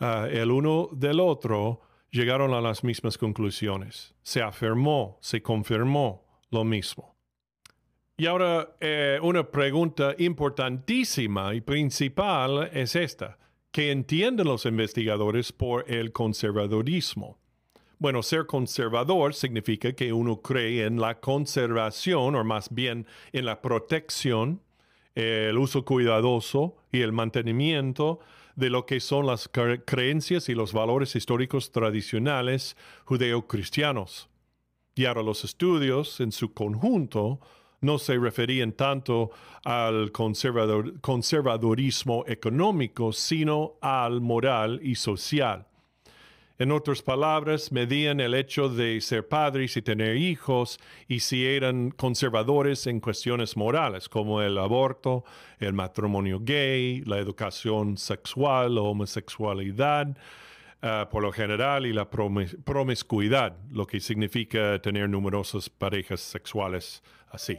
ah, 0.00 0.28
el 0.30 0.50
uno 0.50 0.88
del 0.92 1.20
otro, 1.20 1.82
llegaron 2.10 2.54
a 2.54 2.60
las 2.62 2.82
mismas 2.82 3.18
conclusiones. 3.18 4.14
Se 4.22 4.40
afirmó, 4.40 5.18
se 5.20 5.42
confirmó 5.42 6.24
lo 6.50 6.64
mismo. 6.64 7.14
Y 8.16 8.26
ahora 8.26 8.76
eh, 8.80 9.18
una 9.22 9.44
pregunta 9.50 10.14
importantísima 10.18 11.54
y 11.54 11.60
principal 11.60 12.70
es 12.72 12.96
esta 12.96 13.36
que 13.72 13.90
entienden 13.90 14.46
los 14.46 14.66
investigadores 14.66 15.52
por 15.52 15.90
el 15.90 16.12
conservadorismo. 16.12 17.38
Bueno, 17.98 18.22
ser 18.22 18.46
conservador 18.46 19.34
significa 19.34 19.92
que 19.92 20.12
uno 20.12 20.40
cree 20.40 20.86
en 20.86 21.00
la 21.00 21.20
conservación, 21.20 22.34
o 22.34 22.44
más 22.44 22.74
bien 22.74 23.06
en 23.32 23.44
la 23.44 23.60
protección, 23.60 24.62
el 25.14 25.58
uso 25.58 25.84
cuidadoso 25.84 26.76
y 26.92 27.02
el 27.02 27.12
mantenimiento 27.12 28.20
de 28.56 28.70
lo 28.70 28.86
que 28.86 29.00
son 29.00 29.26
las 29.26 29.48
creencias 29.48 30.48
y 30.48 30.54
los 30.54 30.72
valores 30.72 31.14
históricos 31.14 31.72
tradicionales 31.72 32.76
judeocristianos. 33.04 34.28
Y 34.94 35.04
ahora 35.04 35.22
los 35.22 35.44
estudios 35.44 36.20
en 36.20 36.32
su 36.32 36.52
conjunto 36.52 37.40
no 37.80 37.98
se 37.98 38.18
referían 38.18 38.72
tanto 38.72 39.30
al 39.64 40.12
conservadorismo 40.12 42.24
económico, 42.26 43.12
sino 43.12 43.74
al 43.80 44.20
moral 44.20 44.80
y 44.82 44.94
social. 44.94 45.66
En 46.60 46.72
otras 46.72 47.00
palabras, 47.00 47.72
medían 47.72 48.20
el 48.20 48.34
hecho 48.34 48.68
de 48.68 49.00
ser 49.00 49.26
padres 49.26 49.78
y 49.78 49.82
tener 49.82 50.16
hijos 50.16 50.78
y 51.08 51.20
si 51.20 51.46
eran 51.46 51.90
conservadores 51.90 52.86
en 52.86 53.00
cuestiones 53.00 53.56
morales, 53.56 54.10
como 54.10 54.42
el 54.42 54.58
aborto, 54.58 55.24
el 55.58 55.72
matrimonio 55.72 56.38
gay, 56.38 57.00
la 57.06 57.16
educación 57.16 57.96
sexual, 57.96 58.74
la 58.74 58.82
homosexualidad, 58.82 60.14
ah, 60.82 61.08
por 61.10 61.22
lo 61.22 61.32
general, 61.32 61.86
y 61.86 61.94
la 61.94 62.10
promiscuidad, 62.10 63.56
lo 63.70 63.86
que 63.86 63.98
significa 63.98 64.82
tener 64.82 65.08
numerosas 65.08 65.70
parejas 65.70 66.20
sexuales 66.20 67.02
así. 67.30 67.58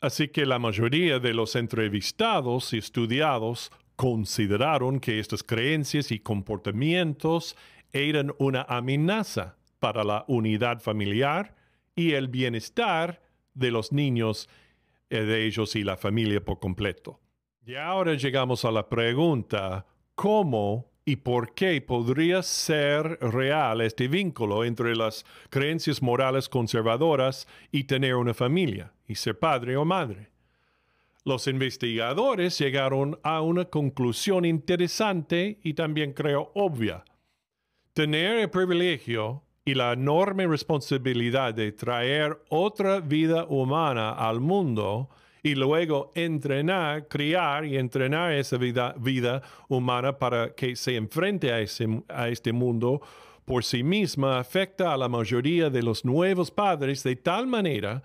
Así 0.00 0.28
que 0.28 0.46
la 0.46 0.58
mayoría 0.58 1.18
de 1.18 1.34
los 1.34 1.56
entrevistados 1.56 2.72
y 2.72 2.78
estudiados 2.78 3.72
consideraron 3.96 5.00
que 5.00 5.18
estas 5.18 5.42
creencias 5.42 6.12
y 6.12 6.20
comportamientos 6.20 7.56
eran 7.92 8.32
una 8.38 8.62
amenaza 8.62 9.56
para 9.80 10.04
la 10.04 10.24
unidad 10.28 10.80
familiar 10.80 11.56
y 11.96 12.12
el 12.12 12.28
bienestar 12.28 13.20
de 13.54 13.72
los 13.72 13.90
niños, 13.90 14.48
eh, 15.10 15.22
de 15.22 15.46
ellos 15.46 15.74
y 15.74 15.82
la 15.82 15.96
familia 15.96 16.44
por 16.44 16.60
completo. 16.60 17.18
Y 17.66 17.74
ahora 17.74 18.14
llegamos 18.14 18.64
a 18.64 18.70
la 18.70 18.88
pregunta, 18.88 19.84
¿cómo 20.14 20.92
y 21.08 21.16
por 21.16 21.54
qué 21.54 21.80
podría 21.80 22.42
ser 22.42 23.18
real 23.22 23.80
este 23.80 24.08
vínculo 24.08 24.62
entre 24.62 24.94
las 24.94 25.24
creencias 25.48 26.02
morales 26.02 26.50
conservadoras 26.50 27.48
y 27.72 27.84
tener 27.84 28.14
una 28.16 28.34
familia 28.34 28.92
y 29.06 29.14
ser 29.14 29.38
padre 29.38 29.78
o 29.78 29.86
madre. 29.86 30.28
Los 31.24 31.46
investigadores 31.46 32.58
llegaron 32.58 33.18
a 33.22 33.40
una 33.40 33.64
conclusión 33.64 34.44
interesante 34.44 35.58
y 35.62 35.72
también 35.72 36.12
creo 36.12 36.52
obvia. 36.54 37.06
Tener 37.94 38.40
el 38.40 38.50
privilegio 38.50 39.44
y 39.64 39.72
la 39.72 39.94
enorme 39.94 40.46
responsabilidad 40.46 41.54
de 41.54 41.72
traer 41.72 42.38
otra 42.50 43.00
vida 43.00 43.46
humana 43.48 44.10
al 44.10 44.40
mundo 44.40 45.08
y 45.42 45.54
luego 45.54 46.12
entrenar, 46.14 47.08
criar 47.08 47.64
y 47.64 47.76
entrenar 47.76 48.32
esa 48.32 48.56
vida, 48.56 49.42
humana 49.68 50.18
para 50.18 50.54
que 50.54 50.76
se 50.76 50.96
enfrente 50.96 51.52
a, 51.52 51.60
ese, 51.60 52.02
a 52.08 52.28
este 52.28 52.52
mundo 52.52 53.00
por 53.44 53.64
sí 53.64 53.82
misma 53.82 54.38
afecta 54.38 54.92
a 54.92 54.96
la 54.96 55.08
mayoría 55.08 55.70
de 55.70 55.82
los 55.82 56.04
nuevos 56.04 56.50
padres 56.50 57.02
de 57.02 57.16
tal 57.16 57.46
manera 57.46 58.02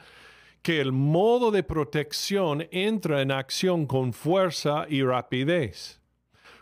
que 0.61 0.79
el 0.79 0.93
modo 0.93 1.51
de 1.51 1.63
protección 1.63 2.65
entra 2.71 3.21
en 3.21 3.31
acción 3.31 3.85
con 3.85 4.13
fuerza 4.13 4.85
y 4.87 5.03
rapidez. 5.03 5.99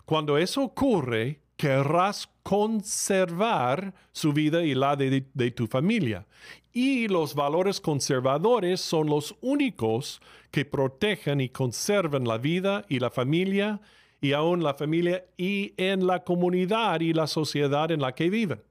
Cuando 0.05 0.39
eso 0.39 0.63
ocurre, 0.63 1.41
querrás 1.55 2.27
conservar 2.41 3.93
su 4.11 4.33
vida 4.33 4.63
y 4.63 4.73
la 4.73 4.95
de, 4.95 5.27
de, 5.31 5.51
tu 5.51 5.67
familia. 5.67 6.25
Y 6.73 7.07
los 7.07 7.35
valores 7.35 7.81
conservadores 7.81 8.79
son 8.81 9.07
los 9.07 9.35
únicos 9.41 10.21
que 10.51 10.65
protegen 10.65 11.41
y 11.41 11.49
conservan 11.49 12.25
la 12.25 12.37
vida 12.37 12.85
y 12.87 12.99
la 12.99 13.09
familia 13.09 13.81
y 14.21 14.33
aún 14.33 14.63
la 14.63 14.75
familia 14.75 15.25
y 15.37 15.73
en 15.77 16.05
la 16.05 16.23
comunidad 16.23 17.01
y 17.01 17.13
la 17.13 17.27
sociedad 17.27 17.91
en 17.91 18.01
la 18.01 18.13
que 18.13 18.29
viven. 18.29 18.61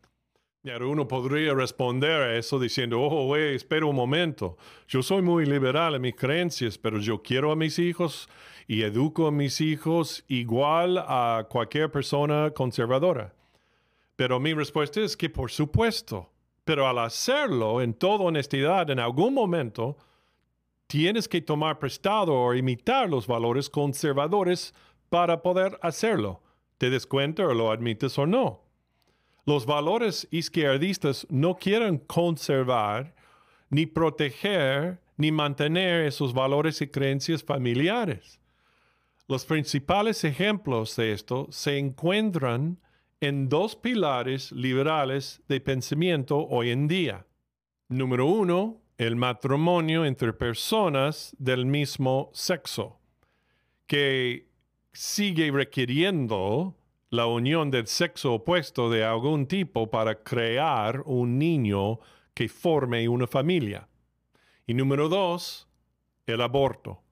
Uno 0.62 1.08
podría 1.08 1.54
responder 1.54 2.20
a 2.20 2.36
eso 2.36 2.58
diciendo, 2.58 3.00
oh, 3.00 3.26
güey, 3.26 3.54
espera 3.54 3.86
un 3.86 3.96
momento, 3.96 4.58
yo 4.86 5.02
soy 5.02 5.22
muy 5.22 5.46
liberal 5.46 5.94
en 5.94 6.02
mis 6.02 6.14
creencias, 6.14 6.76
pero 6.76 6.98
yo 7.00 7.22
quiero 7.22 7.50
a 7.50 7.56
mis 7.56 7.78
hijos 7.78 8.28
y 8.68 8.82
educo 8.82 9.26
a 9.26 9.32
mis 9.32 9.60
hijos 9.62 10.22
igual 10.28 10.98
a 10.98 11.46
cualquier 11.48 11.90
persona 11.90 12.50
conservadora. 12.50 13.34
Pero 14.16 14.38
mi 14.38 14.52
respuesta 14.52 15.00
es 15.00 15.16
que 15.16 15.30
por 15.30 15.50
supuesto, 15.50 16.29
pero 16.64 16.88
al 16.88 16.98
hacerlo 16.98 17.80
en 17.80 17.94
toda 17.94 18.24
honestidad, 18.24 18.90
en 18.90 18.98
algún 18.98 19.34
momento, 19.34 19.96
tienes 20.86 21.28
que 21.28 21.40
tomar 21.40 21.78
prestado 21.78 22.34
o 22.34 22.54
imitar 22.54 23.08
los 23.08 23.26
valores 23.26 23.70
conservadores 23.70 24.74
para 25.08 25.42
poder 25.42 25.78
hacerlo. 25.82 26.42
Te 26.78 26.90
des 26.90 27.06
cuenta 27.06 27.46
o 27.46 27.54
lo 27.54 27.70
admites 27.70 28.18
o 28.18 28.26
no. 28.26 28.62
Los 29.46 29.66
valores 29.66 30.28
izquierdistas 30.30 31.26
no 31.30 31.56
quieren 31.56 31.98
conservar, 31.98 33.14
ni 33.68 33.86
proteger, 33.86 35.00
ni 35.16 35.32
mantener 35.32 36.06
esos 36.06 36.32
valores 36.32 36.80
y 36.80 36.88
creencias 36.88 37.42
familiares. 37.42 38.40
Los 39.28 39.44
principales 39.44 40.24
ejemplos 40.24 40.96
de 40.96 41.12
esto 41.12 41.46
se 41.50 41.78
encuentran 41.78 42.78
en 43.20 43.50
dos 43.50 43.76
pilares 43.76 44.50
liberales 44.50 45.42
de 45.46 45.60
pensamiento 45.60 46.46
hoy 46.48 46.70
en 46.70 46.88
día. 46.88 47.26
Número 47.88 48.26
uno, 48.26 48.80
el 48.96 49.16
matrimonio 49.16 50.06
entre 50.06 50.32
personas 50.32 51.36
del 51.38 51.66
mismo 51.66 52.30
sexo, 52.32 52.98
que 53.86 54.48
sigue 54.92 55.50
requiriendo 55.50 56.76
la 57.10 57.26
unión 57.26 57.70
del 57.70 57.86
sexo 57.88 58.34
opuesto 58.34 58.88
de 58.88 59.04
algún 59.04 59.46
tipo 59.46 59.90
para 59.90 60.22
crear 60.22 61.02
un 61.04 61.38
niño 61.38 61.98
que 62.32 62.48
forme 62.48 63.08
una 63.08 63.26
familia. 63.26 63.88
Y 64.66 64.74
número 64.74 65.08
dos, 65.08 65.68
el 66.26 66.40
aborto, 66.40 67.02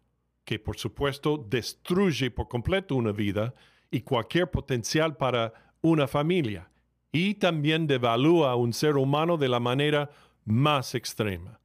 que 0.45 0.59
por 0.59 0.79
supuesto 0.79 1.37
destruye 1.37 2.31
por 2.31 2.49
completo 2.49 2.95
una 2.95 3.13
vida 3.13 3.55
y 3.91 4.03
cualquier 4.03 4.51
potencial 4.51 5.17
para 5.17 5.68
una 5.81 6.09
familia, 6.09 6.71
y 7.13 7.35
también 7.35 7.87
devalúa 7.87 8.53
a 8.53 8.57
un 8.57 8.73
ser 8.73 8.97
humano 8.97 9.37
de 9.37 9.49
la 9.49 9.61
manera 9.61 10.11
más 10.45 10.95
extrema. 10.95 11.61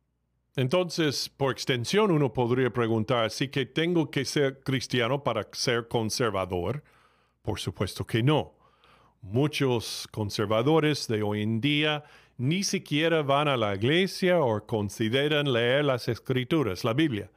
Entonces, 0.55 1.29
por 1.29 1.51
extensión, 1.51 2.11
uno 2.11 2.31
podría 2.31 2.71
preguntar, 2.71 3.31
¿sí 3.31 3.47
que 3.47 3.65
tengo 3.65 4.11
que 4.11 4.23
ser 4.23 4.59
cristiano 4.59 5.23
para 5.23 5.47
ser 5.51 5.87
conservador? 5.87 6.83
Por 7.41 7.59
supuesto 7.59 8.05
que 8.05 8.21
no. 8.21 8.53
Muchos 9.21 10.07
conservadores 10.11 11.07
de 11.07 11.23
hoy 11.23 11.41
en 11.41 11.59
día 11.59 12.03
ni 12.37 12.63
siquiera 12.63 13.23
van 13.23 13.47
a 13.47 13.57
la 13.57 13.75
iglesia 13.75 14.39
o 14.41 14.65
consideran 14.65 15.51
leer 15.51 15.85
las 15.85 16.07
escrituras, 16.07 16.83
la 16.83 16.93
Biblia. 16.93 17.31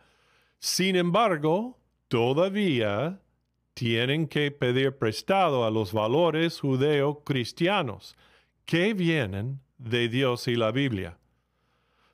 Sin 0.58 0.96
embargo, 0.96 1.78
todavía 2.08 3.20
tienen 3.76 4.26
que 4.26 4.50
pedir 4.50 4.96
prestado 4.96 5.66
a 5.66 5.70
los 5.70 5.92
valores 5.92 6.60
judeo-cristianos 6.60 8.16
que 8.64 8.94
vienen 8.94 9.60
de 9.76 10.08
Dios 10.08 10.48
y 10.48 10.56
la 10.56 10.72
Biblia 10.72 11.18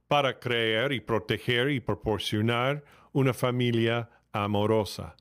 para 0.08 0.40
creer 0.40 0.90
y 0.92 0.98
proteger 0.98 1.70
y 1.70 1.78
proporcionar 1.78 2.82
una 3.12 3.32
familia 3.32 4.10
amorosa. 4.32 5.14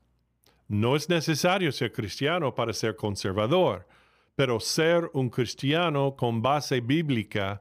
No 0.66 0.96
es 0.96 1.08
necesario 1.08 1.70
ser 1.70 1.92
cristiano 1.92 2.52
para 2.56 2.72
ser 2.72 2.96
conservador, 2.96 3.86
pero 4.34 4.58
ser 4.58 5.08
un 5.12 5.30
cristiano 5.30 6.16
con 6.16 6.42
base 6.42 6.80
bíblica 6.80 7.60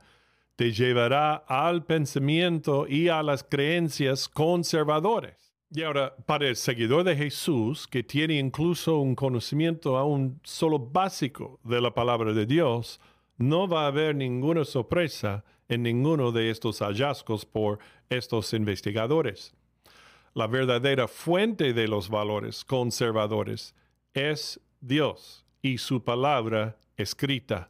te 0.56 0.72
llevará 0.72 1.36
al 1.36 1.86
pensamiento 1.86 2.88
y 2.88 3.10
a 3.10 3.22
las 3.22 3.44
creencias 3.44 4.28
conservadores. 4.28 5.51
Y 5.74 5.84
ahora, 5.84 6.14
para 6.26 6.50
el 6.50 6.58
seguidor 6.58 7.06
de 7.06 7.16
Jesús, 7.16 7.88
que 7.88 8.04
tiene 8.04 8.38
incluso 8.38 8.98
un 8.98 9.16
conocimiento 9.16 9.98
aún 9.98 10.42
solo 10.44 10.78
básico 10.78 11.62
de 11.64 11.80
la 11.80 11.94
palabra 11.94 12.34
de 12.34 12.46
Dios, 12.46 13.00
no 13.38 13.70
va 13.70 13.86
a 13.86 13.88
haber 13.88 14.14
ninguna 14.14 14.66
sorpresa 14.66 15.46
en 15.70 15.84
ninguno 15.84 16.34
de 16.34 16.50
estos 16.50 16.80
hallazgos 16.80 17.46
por 17.46 17.80
estos 18.10 18.52
investigadores. 18.54 19.54
La 20.34 20.48
verdadera 20.48 21.08
fuente 21.08 21.72
de 21.72 21.88
los 21.88 22.10
valores 22.10 22.66
conservadores 22.66 23.74
es 24.14 24.60
Dios 24.82 25.46
y 25.62 25.78
su 25.78 26.04
palabra 26.04 26.78
escrita. 26.98 27.70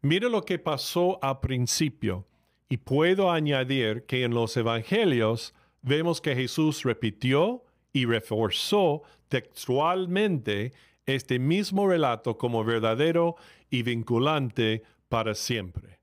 Mira 0.00 0.28
lo 0.28 0.44
que 0.44 0.60
pasó 0.60 1.18
al 1.22 1.40
principio, 1.40 2.24
y 2.68 2.76
puedo 2.76 3.32
añadir 3.32 4.04
que 4.06 4.22
en 4.22 4.32
los 4.32 4.56
evangelios 4.56 5.54
vemos 5.84 6.20
que 6.20 6.34
Jesús 6.34 6.82
repitió 6.82 7.62
y 7.92 8.06
reforzó 8.06 9.02
textualmente 9.28 10.72
este 11.06 11.38
mismo 11.38 11.86
relato 11.86 12.38
como 12.38 12.64
verdadero 12.64 13.36
y 13.70 13.82
vinculante 13.82 14.82
para 15.08 15.34
siempre. 15.34 16.00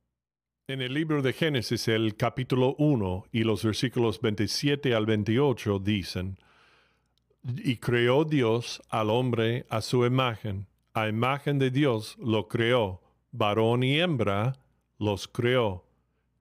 En 0.67 0.81
el 0.81 0.93
libro 0.93 1.21
de 1.21 1.33
Génesis, 1.33 1.87
el 1.87 2.15
capítulo 2.15 2.75
1 2.77 3.25
y 3.31 3.43
los 3.43 3.63
versículos 3.63 4.21
27 4.21 4.93
al 4.93 5.05
28 5.05 5.79
dicen, 5.79 6.37
Y 7.43 7.77
creó 7.77 8.23
Dios 8.23 8.81
al 8.89 9.09
hombre 9.09 9.65
a 9.69 9.81
su 9.81 10.05
imagen, 10.05 10.67
a 10.93 11.07
imagen 11.09 11.57
de 11.57 11.71
Dios 11.71 12.15
lo 12.19 12.47
creó, 12.47 13.01
varón 13.31 13.83
y 13.83 13.99
hembra 13.99 14.59
los 14.99 15.27
creó, 15.27 15.85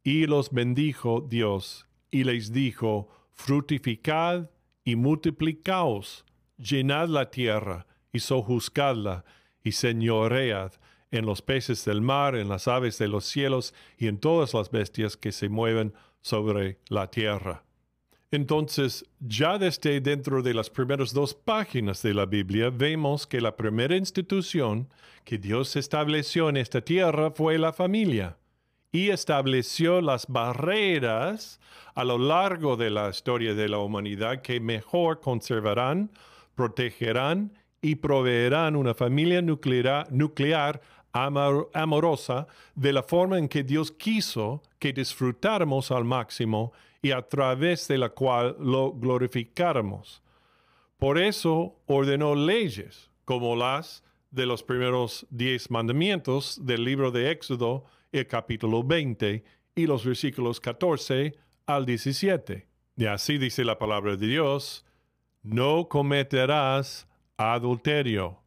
y 0.04 0.26
los 0.26 0.50
bendijo 0.50 1.26
Dios, 1.26 1.86
y 2.10 2.24
les 2.24 2.52
dijo, 2.52 3.08
Frutificad 3.42 4.50
y 4.84 4.96
multiplicaos, 4.96 6.26
llenad 6.58 7.08
la 7.08 7.30
tierra, 7.30 7.86
y 8.12 8.20
sojuzgadla, 8.20 9.24
y 9.64 9.72
señoread 9.72 10.72
en 11.10 11.24
los 11.24 11.40
peces 11.40 11.86
del 11.86 12.02
mar, 12.02 12.36
en 12.36 12.50
las 12.50 12.68
aves 12.68 12.98
de 12.98 13.08
los 13.08 13.24
cielos 13.24 13.72
y 13.96 14.08
en 14.08 14.18
todas 14.18 14.52
las 14.52 14.70
bestias 14.70 15.16
que 15.16 15.32
se 15.32 15.48
mueven 15.48 15.94
sobre 16.20 16.80
la 16.88 17.10
tierra. 17.10 17.64
Entonces, 18.30 19.06
ya 19.20 19.56
desde 19.56 20.02
dentro 20.02 20.42
de 20.42 20.52
las 20.52 20.68
primeras 20.68 21.14
dos 21.14 21.34
páginas 21.34 22.02
de 22.02 22.12
la 22.12 22.26
Biblia, 22.26 22.68
vemos 22.68 23.26
que 23.26 23.40
la 23.40 23.56
primera 23.56 23.96
institución 23.96 24.90
que 25.24 25.38
Dios 25.38 25.76
estableció 25.76 26.50
en 26.50 26.58
esta 26.58 26.82
tierra 26.82 27.30
fue 27.30 27.58
la 27.58 27.72
familia 27.72 28.36
y 28.92 29.10
estableció 29.10 30.00
las 30.00 30.26
barreras 30.26 31.60
a 31.94 32.04
lo 32.04 32.18
largo 32.18 32.76
de 32.76 32.90
la 32.90 33.10
historia 33.10 33.54
de 33.54 33.68
la 33.68 33.78
humanidad 33.78 34.42
que 34.42 34.60
mejor 34.60 35.20
conservarán, 35.20 36.10
protegerán 36.54 37.52
y 37.80 37.96
proveerán 37.96 38.76
una 38.76 38.94
familia 38.94 39.42
nuclear, 39.42 40.80
amorosa 41.12 42.46
de 42.74 42.92
la 42.92 43.02
forma 43.02 43.38
en 43.38 43.48
que 43.48 43.64
Dios 43.64 43.90
quiso 43.90 44.62
que 44.78 44.92
disfrutáramos 44.92 45.90
al 45.90 46.04
máximo 46.04 46.72
y 47.02 47.10
a 47.12 47.22
través 47.22 47.88
de 47.88 47.98
la 47.98 48.10
cual 48.10 48.56
lo 48.60 48.92
glorificáramos. 48.92 50.22
Por 50.98 51.18
eso 51.18 51.76
ordenó 51.86 52.34
leyes 52.34 53.10
como 53.24 53.56
las 53.56 54.04
de 54.30 54.46
los 54.46 54.62
primeros 54.62 55.26
diez 55.30 55.70
mandamientos 55.70 56.64
del 56.64 56.84
libro 56.84 57.10
de 57.10 57.30
Éxodo, 57.30 57.84
el 58.12 58.26
capítulo 58.26 58.82
20 58.82 59.44
y 59.74 59.86
los 59.86 60.04
versículos 60.04 60.60
14 60.60 61.34
al 61.66 61.86
17. 61.86 62.68
Y 62.96 63.06
así 63.06 63.38
dice 63.38 63.64
la 63.64 63.78
palabra 63.78 64.16
de 64.16 64.26
Dios, 64.26 64.84
no 65.42 65.88
cometerás 65.88 67.08
adulterio 67.36 68.40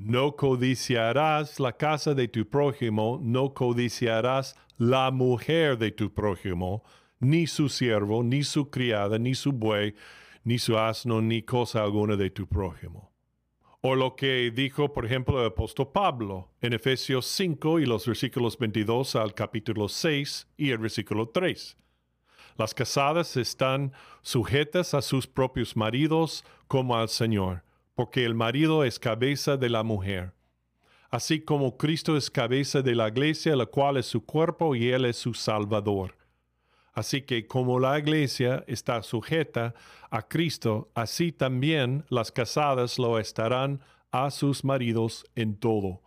no 0.00 0.34
codiciarás 0.34 1.60
la 1.60 1.72
casa 1.76 2.14
de 2.14 2.26
tu 2.26 2.48
prójimo, 2.48 3.20
no 3.22 3.52
codiciarás 3.52 4.56
la 4.78 5.10
mujer 5.10 5.76
de 5.76 5.90
tu 5.90 6.14
prójimo, 6.14 6.82
ni 7.18 7.46
su 7.46 7.68
siervo, 7.68 8.22
ni 8.22 8.42
su 8.42 8.70
criada, 8.70 9.18
ni 9.18 9.34
su 9.34 9.52
buey, 9.52 9.94
ni 10.42 10.58
su 10.58 10.78
asno, 10.78 11.20
ni 11.20 11.42
cosa 11.42 11.82
alguna 11.82 12.16
de 12.16 12.30
tu 12.30 12.46
prójimo. 12.46 13.09
O 13.82 13.94
lo 13.94 14.14
que 14.14 14.50
dijo, 14.50 14.92
por 14.92 15.06
ejemplo, 15.06 15.40
el 15.40 15.48
apóstol 15.48 15.90
Pablo 15.92 16.50
en 16.60 16.74
Efesios 16.74 17.26
5 17.26 17.80
y 17.80 17.86
los 17.86 18.06
versículos 18.06 18.58
22 18.58 19.16
al 19.16 19.34
capítulo 19.34 19.88
6 19.88 20.48
y 20.56 20.70
el 20.70 20.78
versículo 20.78 21.28
3. 21.28 21.76
Las 22.58 22.74
casadas 22.74 23.36
están 23.36 23.92
sujetas 24.20 24.92
a 24.92 25.00
sus 25.00 25.26
propios 25.26 25.76
maridos 25.76 26.44
como 26.68 26.96
al 26.96 27.08
Señor 27.08 27.62
porque 28.00 28.24
el 28.24 28.34
marido 28.34 28.82
es 28.82 28.98
cabeza 28.98 29.58
de 29.58 29.68
la 29.68 29.82
mujer, 29.82 30.32
así 31.10 31.38
como 31.38 31.76
Cristo 31.76 32.16
es 32.16 32.30
cabeza 32.30 32.80
de 32.80 32.94
la 32.94 33.08
iglesia, 33.08 33.54
la 33.54 33.66
cual 33.66 33.98
es 33.98 34.06
su 34.06 34.24
cuerpo 34.24 34.74
y 34.74 34.88
él 34.88 35.04
es 35.04 35.16
su 35.16 35.34
salvador. 35.34 36.16
Así 36.92 37.22
que 37.22 37.46
como 37.46 37.78
la 37.78 37.98
iglesia 37.98 38.64
está 38.66 39.02
sujeta 39.02 39.74
a 40.10 40.22
Cristo, 40.22 40.90
así 40.94 41.32
también 41.32 42.04
las 42.08 42.32
casadas 42.32 42.98
lo 42.98 43.18
estarán 43.18 43.80
a 44.10 44.30
sus 44.30 44.64
maridos 44.64 45.24
en 45.36 45.56
todo. 45.56 46.02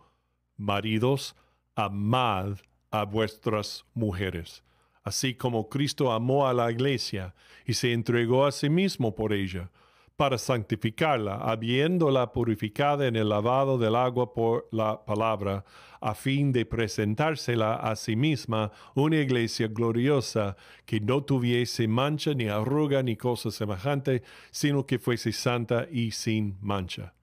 Maridos, 0.56 1.34
amad 1.74 2.58
a 2.90 3.04
vuestras 3.04 3.84
mujeres, 3.94 4.62
así 5.02 5.34
como 5.34 5.68
Cristo 5.68 6.12
amó 6.12 6.46
a 6.46 6.52
la 6.52 6.70
iglesia 6.70 7.34
y 7.66 7.74
se 7.74 7.92
entregó 7.92 8.46
a 8.46 8.52
sí 8.52 8.68
mismo 8.68 9.14
por 9.14 9.32
ella 9.32 9.70
para 10.16 10.38
santificarla, 10.38 11.36
habiéndola 11.36 12.32
purificada 12.32 13.06
en 13.06 13.16
el 13.16 13.28
lavado 13.28 13.78
del 13.78 13.96
agua 13.96 14.32
por 14.32 14.68
la 14.70 15.04
palabra, 15.04 15.64
a 16.00 16.14
fin 16.14 16.52
de 16.52 16.64
presentársela 16.64 17.74
a 17.76 17.96
sí 17.96 18.14
misma 18.14 18.70
una 18.94 19.16
iglesia 19.16 19.66
gloriosa, 19.68 20.56
que 20.86 21.00
no 21.00 21.24
tuviese 21.24 21.88
mancha 21.88 22.32
ni 22.34 22.46
arruga 22.46 23.02
ni 23.02 23.16
cosa 23.16 23.50
semejante, 23.50 24.22
sino 24.50 24.86
que 24.86 24.98
fuese 24.98 25.32
santa 25.32 25.88
y 25.90 26.12
sin 26.12 26.58
mancha. 26.60 27.14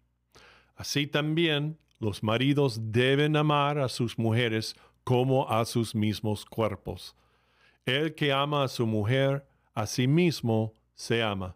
Así 0.75 1.07
también 1.07 1.77
los 1.99 2.23
maridos 2.23 2.91
deben 2.91 3.37
amar 3.37 3.77
a 3.77 3.87
sus 3.87 4.17
mujeres 4.17 4.75
como 5.03 5.49
a 5.49 5.63
sus 5.65 5.95
mismos 5.95 6.45
cuerpos. 6.45 7.15
El 7.85 8.15
que 8.15 8.33
ama 8.33 8.63
a 8.63 8.67
su 8.67 8.85
mujer, 8.85 9.45
a 9.73 9.85
sí 9.85 10.07
mismo 10.07 10.73
se 10.95 11.23
ama 11.23 11.55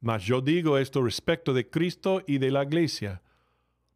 mas 0.00 0.24
yo 0.24 0.40
digo 0.40 0.78
esto 0.78 1.02
respecto 1.02 1.52
de 1.52 1.68
Cristo 1.68 2.22
y 2.26 2.38
de 2.38 2.50
la 2.50 2.62
iglesia. 2.62 3.22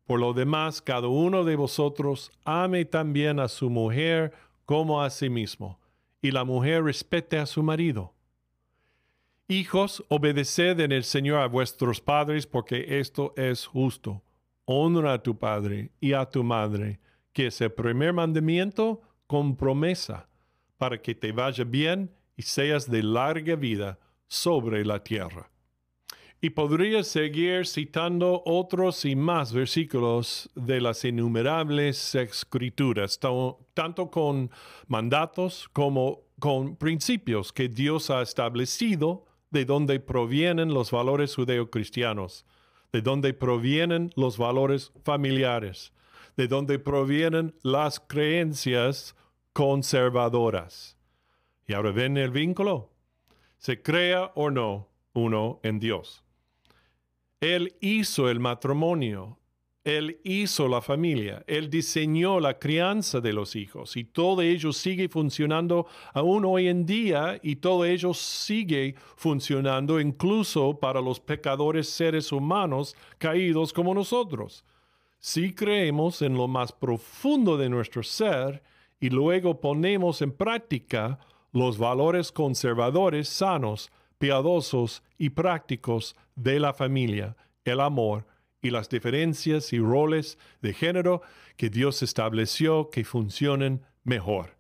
Por 0.04 0.20
lo 0.20 0.32
demás, 0.32 0.82
cada 0.82 1.08
uno 1.08 1.44
de 1.44 1.56
vosotros 1.56 2.32
ame 2.44 2.84
también 2.84 3.38
a 3.38 3.48
su 3.48 3.70
mujer 3.70 4.32
como 4.64 5.02
a 5.02 5.10
sí 5.10 5.30
mismo, 5.30 5.78
y 6.20 6.30
la 6.30 6.44
mujer 6.44 6.84
respete 6.84 7.38
a 7.38 7.46
su 7.46 7.62
marido. 7.62 8.14
Hijos, 9.48 10.04
obedeced 10.08 10.80
en 10.80 10.92
el 10.92 11.04
Señor 11.04 11.40
a 11.40 11.46
vuestros 11.46 12.00
padres, 12.00 12.46
porque 12.46 13.00
esto 13.00 13.34
es 13.36 13.66
justo. 13.66 14.22
Honra 14.64 15.14
a 15.14 15.22
tu 15.22 15.36
padre 15.36 15.90
y 16.00 16.14
a 16.14 16.24
tu 16.24 16.42
madre, 16.42 17.00
que 17.32 17.48
es 17.48 17.60
el 17.60 17.72
primer 17.72 18.12
mandamiento 18.12 19.02
con 19.26 19.56
promesa, 19.56 20.28
para 20.78 21.00
que 21.00 21.14
te 21.14 21.32
vaya 21.32 21.64
bien 21.64 22.10
y 22.36 22.42
seas 22.42 22.90
de 22.90 23.02
larga 23.02 23.56
vida 23.56 23.98
sobre 24.26 24.84
la 24.84 25.02
tierra. 25.02 25.51
Y 26.44 26.50
podría 26.50 27.04
seguir 27.04 27.68
citando 27.68 28.42
otros 28.44 29.04
y 29.04 29.14
más 29.14 29.52
versículos 29.52 30.50
de 30.56 30.80
las 30.80 31.04
innumerables 31.04 32.16
escrituras, 32.16 33.20
tanto 33.74 34.10
con 34.10 34.50
mandatos 34.88 35.68
como 35.72 36.22
con 36.40 36.74
principios 36.74 37.52
que 37.52 37.68
Dios 37.68 38.10
ha 38.10 38.22
establecido 38.22 39.24
de 39.52 39.64
donde 39.64 40.00
provienen 40.00 40.74
los 40.74 40.90
valores 40.90 41.36
judeocristianos, 41.36 42.44
de 42.92 43.02
donde 43.02 43.34
provienen 43.34 44.10
los 44.16 44.36
valores 44.36 44.90
familiares, 45.04 45.92
de 46.36 46.48
donde 46.48 46.80
provienen 46.80 47.54
las 47.62 48.00
creencias 48.00 49.14
conservadoras. 49.52 50.98
Y 51.68 51.74
ahora 51.74 51.92
ven 51.92 52.16
el 52.16 52.32
vínculo. 52.32 52.90
Se 53.58 53.80
crea 53.80 54.32
o 54.34 54.50
no 54.50 54.88
uno 55.12 55.60
en 55.62 55.78
Dios. 55.78 56.24
Él 57.42 57.76
hizo 57.80 58.30
el 58.30 58.40
matrimonio 58.40 59.38
él 59.84 60.20
hizo 60.22 60.68
la 60.68 60.80
familia, 60.80 61.42
Él 61.48 61.68
diseñó 61.68 62.38
la 62.38 62.60
crianza 62.60 63.20
de 63.20 63.32
los 63.32 63.56
hijos 63.56 63.96
y 63.96 64.04
todo 64.04 64.40
ello 64.40 64.72
sigue 64.72 65.08
funcionando 65.08 65.86
aún 66.14 66.44
hoy 66.44 66.68
en 66.68 66.86
día 66.86 67.40
y 67.42 67.56
todo 67.56 67.84
ello 67.84 68.14
sigue 68.14 68.94
funcionando 69.16 69.98
incluso 69.98 70.78
para 70.78 71.00
los 71.00 71.18
pecadores 71.18 71.88
seres 71.88 72.30
humanos 72.30 72.94
caídos 73.18 73.72
como 73.72 73.92
nosotros. 73.92 74.64
Si 75.18 75.52
creemos 75.52 76.22
en 76.22 76.34
lo 76.34 76.46
más 76.46 76.70
profundo 76.70 77.56
de 77.56 77.68
nuestro 77.68 78.04
ser 78.04 78.62
y 79.00 79.10
luego 79.10 79.60
ponemos 79.60 80.22
en 80.22 80.30
práctica 80.30 81.18
los 81.50 81.76
valores 81.76 82.30
conservadores 82.30 83.28
sanos, 83.28 83.90
piadosos 84.22 85.02
y 85.18 85.30
prácticos 85.30 86.14
de 86.36 86.60
la 86.60 86.72
familia, 86.72 87.36
el 87.64 87.80
amor, 87.80 88.24
y 88.60 88.70
las 88.70 88.88
diferencias 88.88 89.72
y 89.72 89.80
roles 89.80 90.38
de 90.60 90.72
género 90.72 91.22
que 91.56 91.70
Dios 91.70 92.04
estableció 92.04 92.88
que 92.88 93.02
funcionen 93.02 93.82
mejor. 94.04 94.54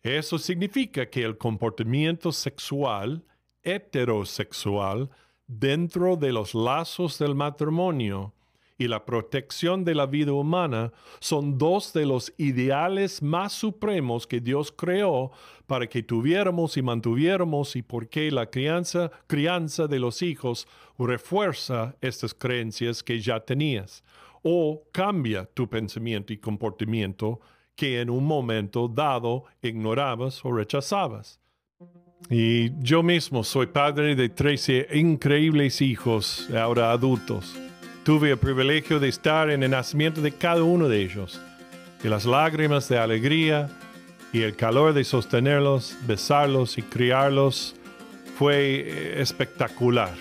Eso 0.00 0.38
significa 0.38 1.10
que 1.10 1.24
el 1.24 1.38
comportamiento 1.38 2.30
sexual, 2.30 3.24
heterosexual, 3.64 5.10
dentro 5.48 6.14
de 6.14 6.30
los 6.30 6.54
lazos 6.54 7.18
del 7.18 7.34
matrimonio 7.34 8.32
y 8.78 8.86
la 8.86 9.04
protección 9.04 9.84
de 9.84 9.96
la 9.96 10.06
vida 10.06 10.32
humana 10.32 10.92
son 11.18 11.58
dos 11.58 11.92
de 11.92 12.06
los 12.06 12.32
ideales 12.38 13.20
más 13.20 13.52
supremos 13.52 14.26
que 14.26 14.40
Dios 14.40 14.72
creó 14.72 15.32
para 15.66 15.88
que 15.88 16.04
tuviéramos 16.04 16.76
y 16.76 16.82
mantuviéramos 16.82 17.74
y 17.74 17.82
porque 17.82 18.30
la 18.30 18.48
crianza, 18.48 19.10
crianza 19.26 19.88
de 19.88 19.98
los 19.98 20.22
hijos 20.22 20.68
refuerza 20.96 21.96
estas 22.00 22.32
creencias 22.32 23.02
que 23.02 23.20
ya 23.20 23.40
tenías 23.40 24.04
o 24.42 24.84
cambia 24.92 25.44
tu 25.44 25.68
pensamiento 25.68 26.32
y 26.32 26.38
comportamiento 26.38 27.40
que 27.74 28.00
en 28.00 28.10
un 28.10 28.24
momento 28.24 28.88
dado 28.88 29.44
ignorabas 29.60 30.44
o 30.44 30.52
rechazabas. 30.52 31.40
Y 32.30 32.70
yo 32.80 33.02
mismo 33.02 33.44
soy 33.44 33.66
padre 33.66 34.16
de 34.16 34.28
13 34.28 34.88
increíbles 34.94 35.80
hijos, 35.80 36.48
ahora 36.50 36.90
adultos. 36.90 37.56
Tuve 38.08 38.30
el 38.30 38.38
privilegio 38.38 38.98
de 38.98 39.10
estar 39.10 39.50
en 39.50 39.62
el 39.62 39.72
nacimiento 39.72 40.22
de 40.22 40.32
cada 40.32 40.62
uno 40.62 40.88
de 40.88 41.02
ellos, 41.02 41.38
y 42.02 42.08
las 42.08 42.24
lágrimas 42.24 42.88
de 42.88 42.96
alegría 42.96 43.68
y 44.32 44.40
el 44.40 44.56
calor 44.56 44.94
de 44.94 45.04
sostenerlos, 45.04 45.94
besarlos 46.06 46.78
y 46.78 46.82
criarlos 46.82 47.76
fue 48.38 48.76
eh, 48.80 49.20
espectacular. 49.20 50.14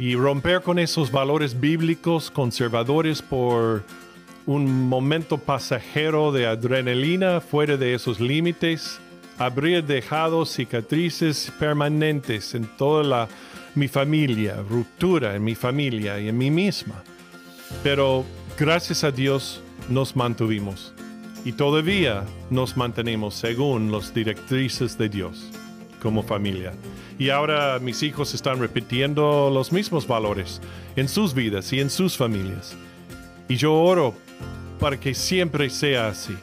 Y 0.00 0.16
romper 0.16 0.62
con 0.62 0.80
esos 0.80 1.12
valores 1.12 1.60
bíblicos 1.60 2.28
conservadores 2.28 3.22
por 3.22 3.84
un 4.44 4.88
momento 4.88 5.38
pasajero 5.38 6.32
de 6.32 6.48
adrenalina 6.48 7.40
fuera 7.40 7.76
de 7.76 7.94
esos 7.94 8.18
límites 8.18 8.98
habría 9.38 9.80
dejado 9.80 10.44
cicatrices 10.44 11.52
permanentes 11.60 12.56
en 12.56 12.66
toda 12.76 13.04
la 13.04 13.28
mi 13.74 13.88
familia, 13.88 14.56
ruptura 14.68 15.34
en 15.34 15.44
mi 15.44 15.54
familia 15.54 16.20
y 16.20 16.28
en 16.28 16.38
mí 16.38 16.50
misma. 16.50 17.02
Pero 17.82 18.24
gracias 18.58 19.04
a 19.04 19.10
Dios 19.10 19.62
nos 19.88 20.14
mantuvimos 20.14 20.92
y 21.44 21.52
todavía 21.52 22.24
nos 22.50 22.76
mantenemos 22.76 23.34
según 23.34 23.90
las 23.90 24.14
directrices 24.14 24.96
de 24.98 25.08
Dios 25.08 25.50
como 26.00 26.22
familia. 26.22 26.72
Y 27.18 27.30
ahora 27.30 27.78
mis 27.78 28.02
hijos 28.02 28.34
están 28.34 28.58
repitiendo 28.58 29.50
los 29.52 29.72
mismos 29.72 30.06
valores 30.06 30.60
en 30.96 31.08
sus 31.08 31.34
vidas 31.34 31.72
y 31.72 31.80
en 31.80 31.90
sus 31.90 32.16
familias. 32.16 32.76
Y 33.48 33.56
yo 33.56 33.74
oro 33.74 34.14
para 34.80 34.98
que 34.98 35.14
siempre 35.14 35.70
sea 35.70 36.08
así. 36.08 36.36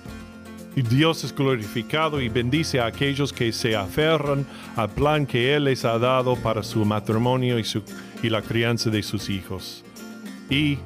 Dios 0.81 1.23
es 1.23 1.33
glorificado 1.35 2.21
y 2.21 2.29
bendice 2.29 2.79
a 2.79 2.85
aquellos 2.85 3.33
que 3.33 3.51
se 3.51 3.75
aferran 3.75 4.45
al 4.75 4.89
plan 4.89 5.25
que 5.25 5.55
Él 5.55 5.65
les 5.65 5.85
ha 5.85 5.97
dado 5.97 6.35
para 6.35 6.63
su 6.63 6.85
matrimonio 6.85 7.57
y, 7.59 7.63
su, 7.63 7.81
y 8.21 8.29
la 8.29 8.41
crianza 8.41 8.89
de 8.89 9.03
sus 9.03 9.29
hijos. 9.29 9.83
Y 10.49 10.77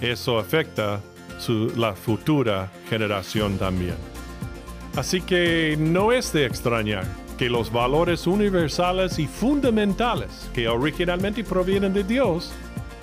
eso 0.00 0.38
afecta 0.38 1.00
su, 1.38 1.72
la 1.76 1.94
futura 1.94 2.70
generación 2.88 3.58
también. 3.58 3.96
Así 4.96 5.20
que 5.20 5.76
no 5.78 6.12
es 6.12 6.32
de 6.32 6.46
extrañar 6.46 7.04
que 7.38 7.48
los 7.48 7.72
valores 7.72 8.26
universales 8.26 9.18
y 9.18 9.26
fundamentales 9.26 10.50
que 10.52 10.68
originalmente 10.68 11.42
provienen 11.44 11.94
de 11.94 12.04
Dios, 12.04 12.52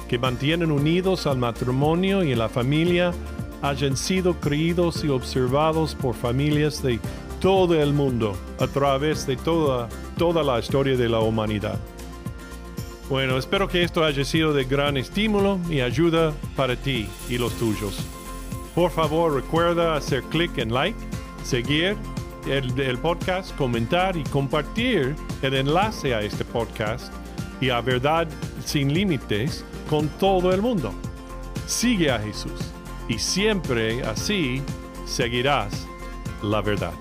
que 0.08 0.20
mantienen 0.20 0.72
unidos 0.72 1.26
al 1.26 1.38
matrimonio 1.38 2.24
y 2.24 2.36
la 2.36 2.50
familia, 2.50 3.14
hayan 3.62 3.98
sido 3.98 4.39
creídos 4.39 5.04
y 5.04 5.10
observados 5.10 5.96
por 5.96 6.15
familias 6.15 6.82
de 6.82 7.00
todo 7.39 7.80
el 7.82 7.93
mundo 7.93 8.36
a 8.60 8.67
través 8.67 9.26
de 9.28 9.36
toda, 9.38 9.89
toda 10.17 10.43
la 10.43 10.60
historia 10.60 10.98
de 10.98 11.10
la 11.10 11.20
humanidad. 11.20 11.80
Bueno, 13.10 13.38
espero 13.38 13.67
que 13.67 13.84
esto 13.84 14.04
haya 14.04 14.26
sido 14.26 14.54
de 14.54 14.65
gran 14.65 14.98
estímulo 14.98 15.60
y 15.70 15.80
ayuda 15.80 16.34
para 16.56 16.76
ti 16.76 17.08
y 17.30 17.38
los 17.38 17.54
tuyos. 17.54 17.98
Por 18.76 18.91
favor, 18.91 19.34
recuerda 19.34 19.96
hacer 19.96 20.24
clic 20.24 20.58
en 20.58 20.74
like, 20.74 21.00
seguir 21.43 21.96
el, 22.48 22.80
el, 22.80 22.98
podcast, 22.98 23.56
comentar 23.56 24.17
y 24.17 24.24
compartir 24.26 25.15
el 25.41 25.54
enlace 25.54 26.13
a 26.13 26.22
este 26.22 26.43
podcast 26.43 27.13
y 27.62 27.70
a 27.70 27.82
Verdad 27.82 28.28
sin 28.63 28.93
Límites 28.93 29.63
con 29.89 30.10
todo 30.20 30.54
el 30.54 30.62
mundo. 30.62 30.93
Sigue 31.65 32.12
a 32.12 32.20
Jesús 32.20 32.77
y 33.08 33.20
siempre 33.20 34.04
así 34.04 34.62
seguirás 35.06 35.88
la 36.41 36.62
verdad. 36.62 36.93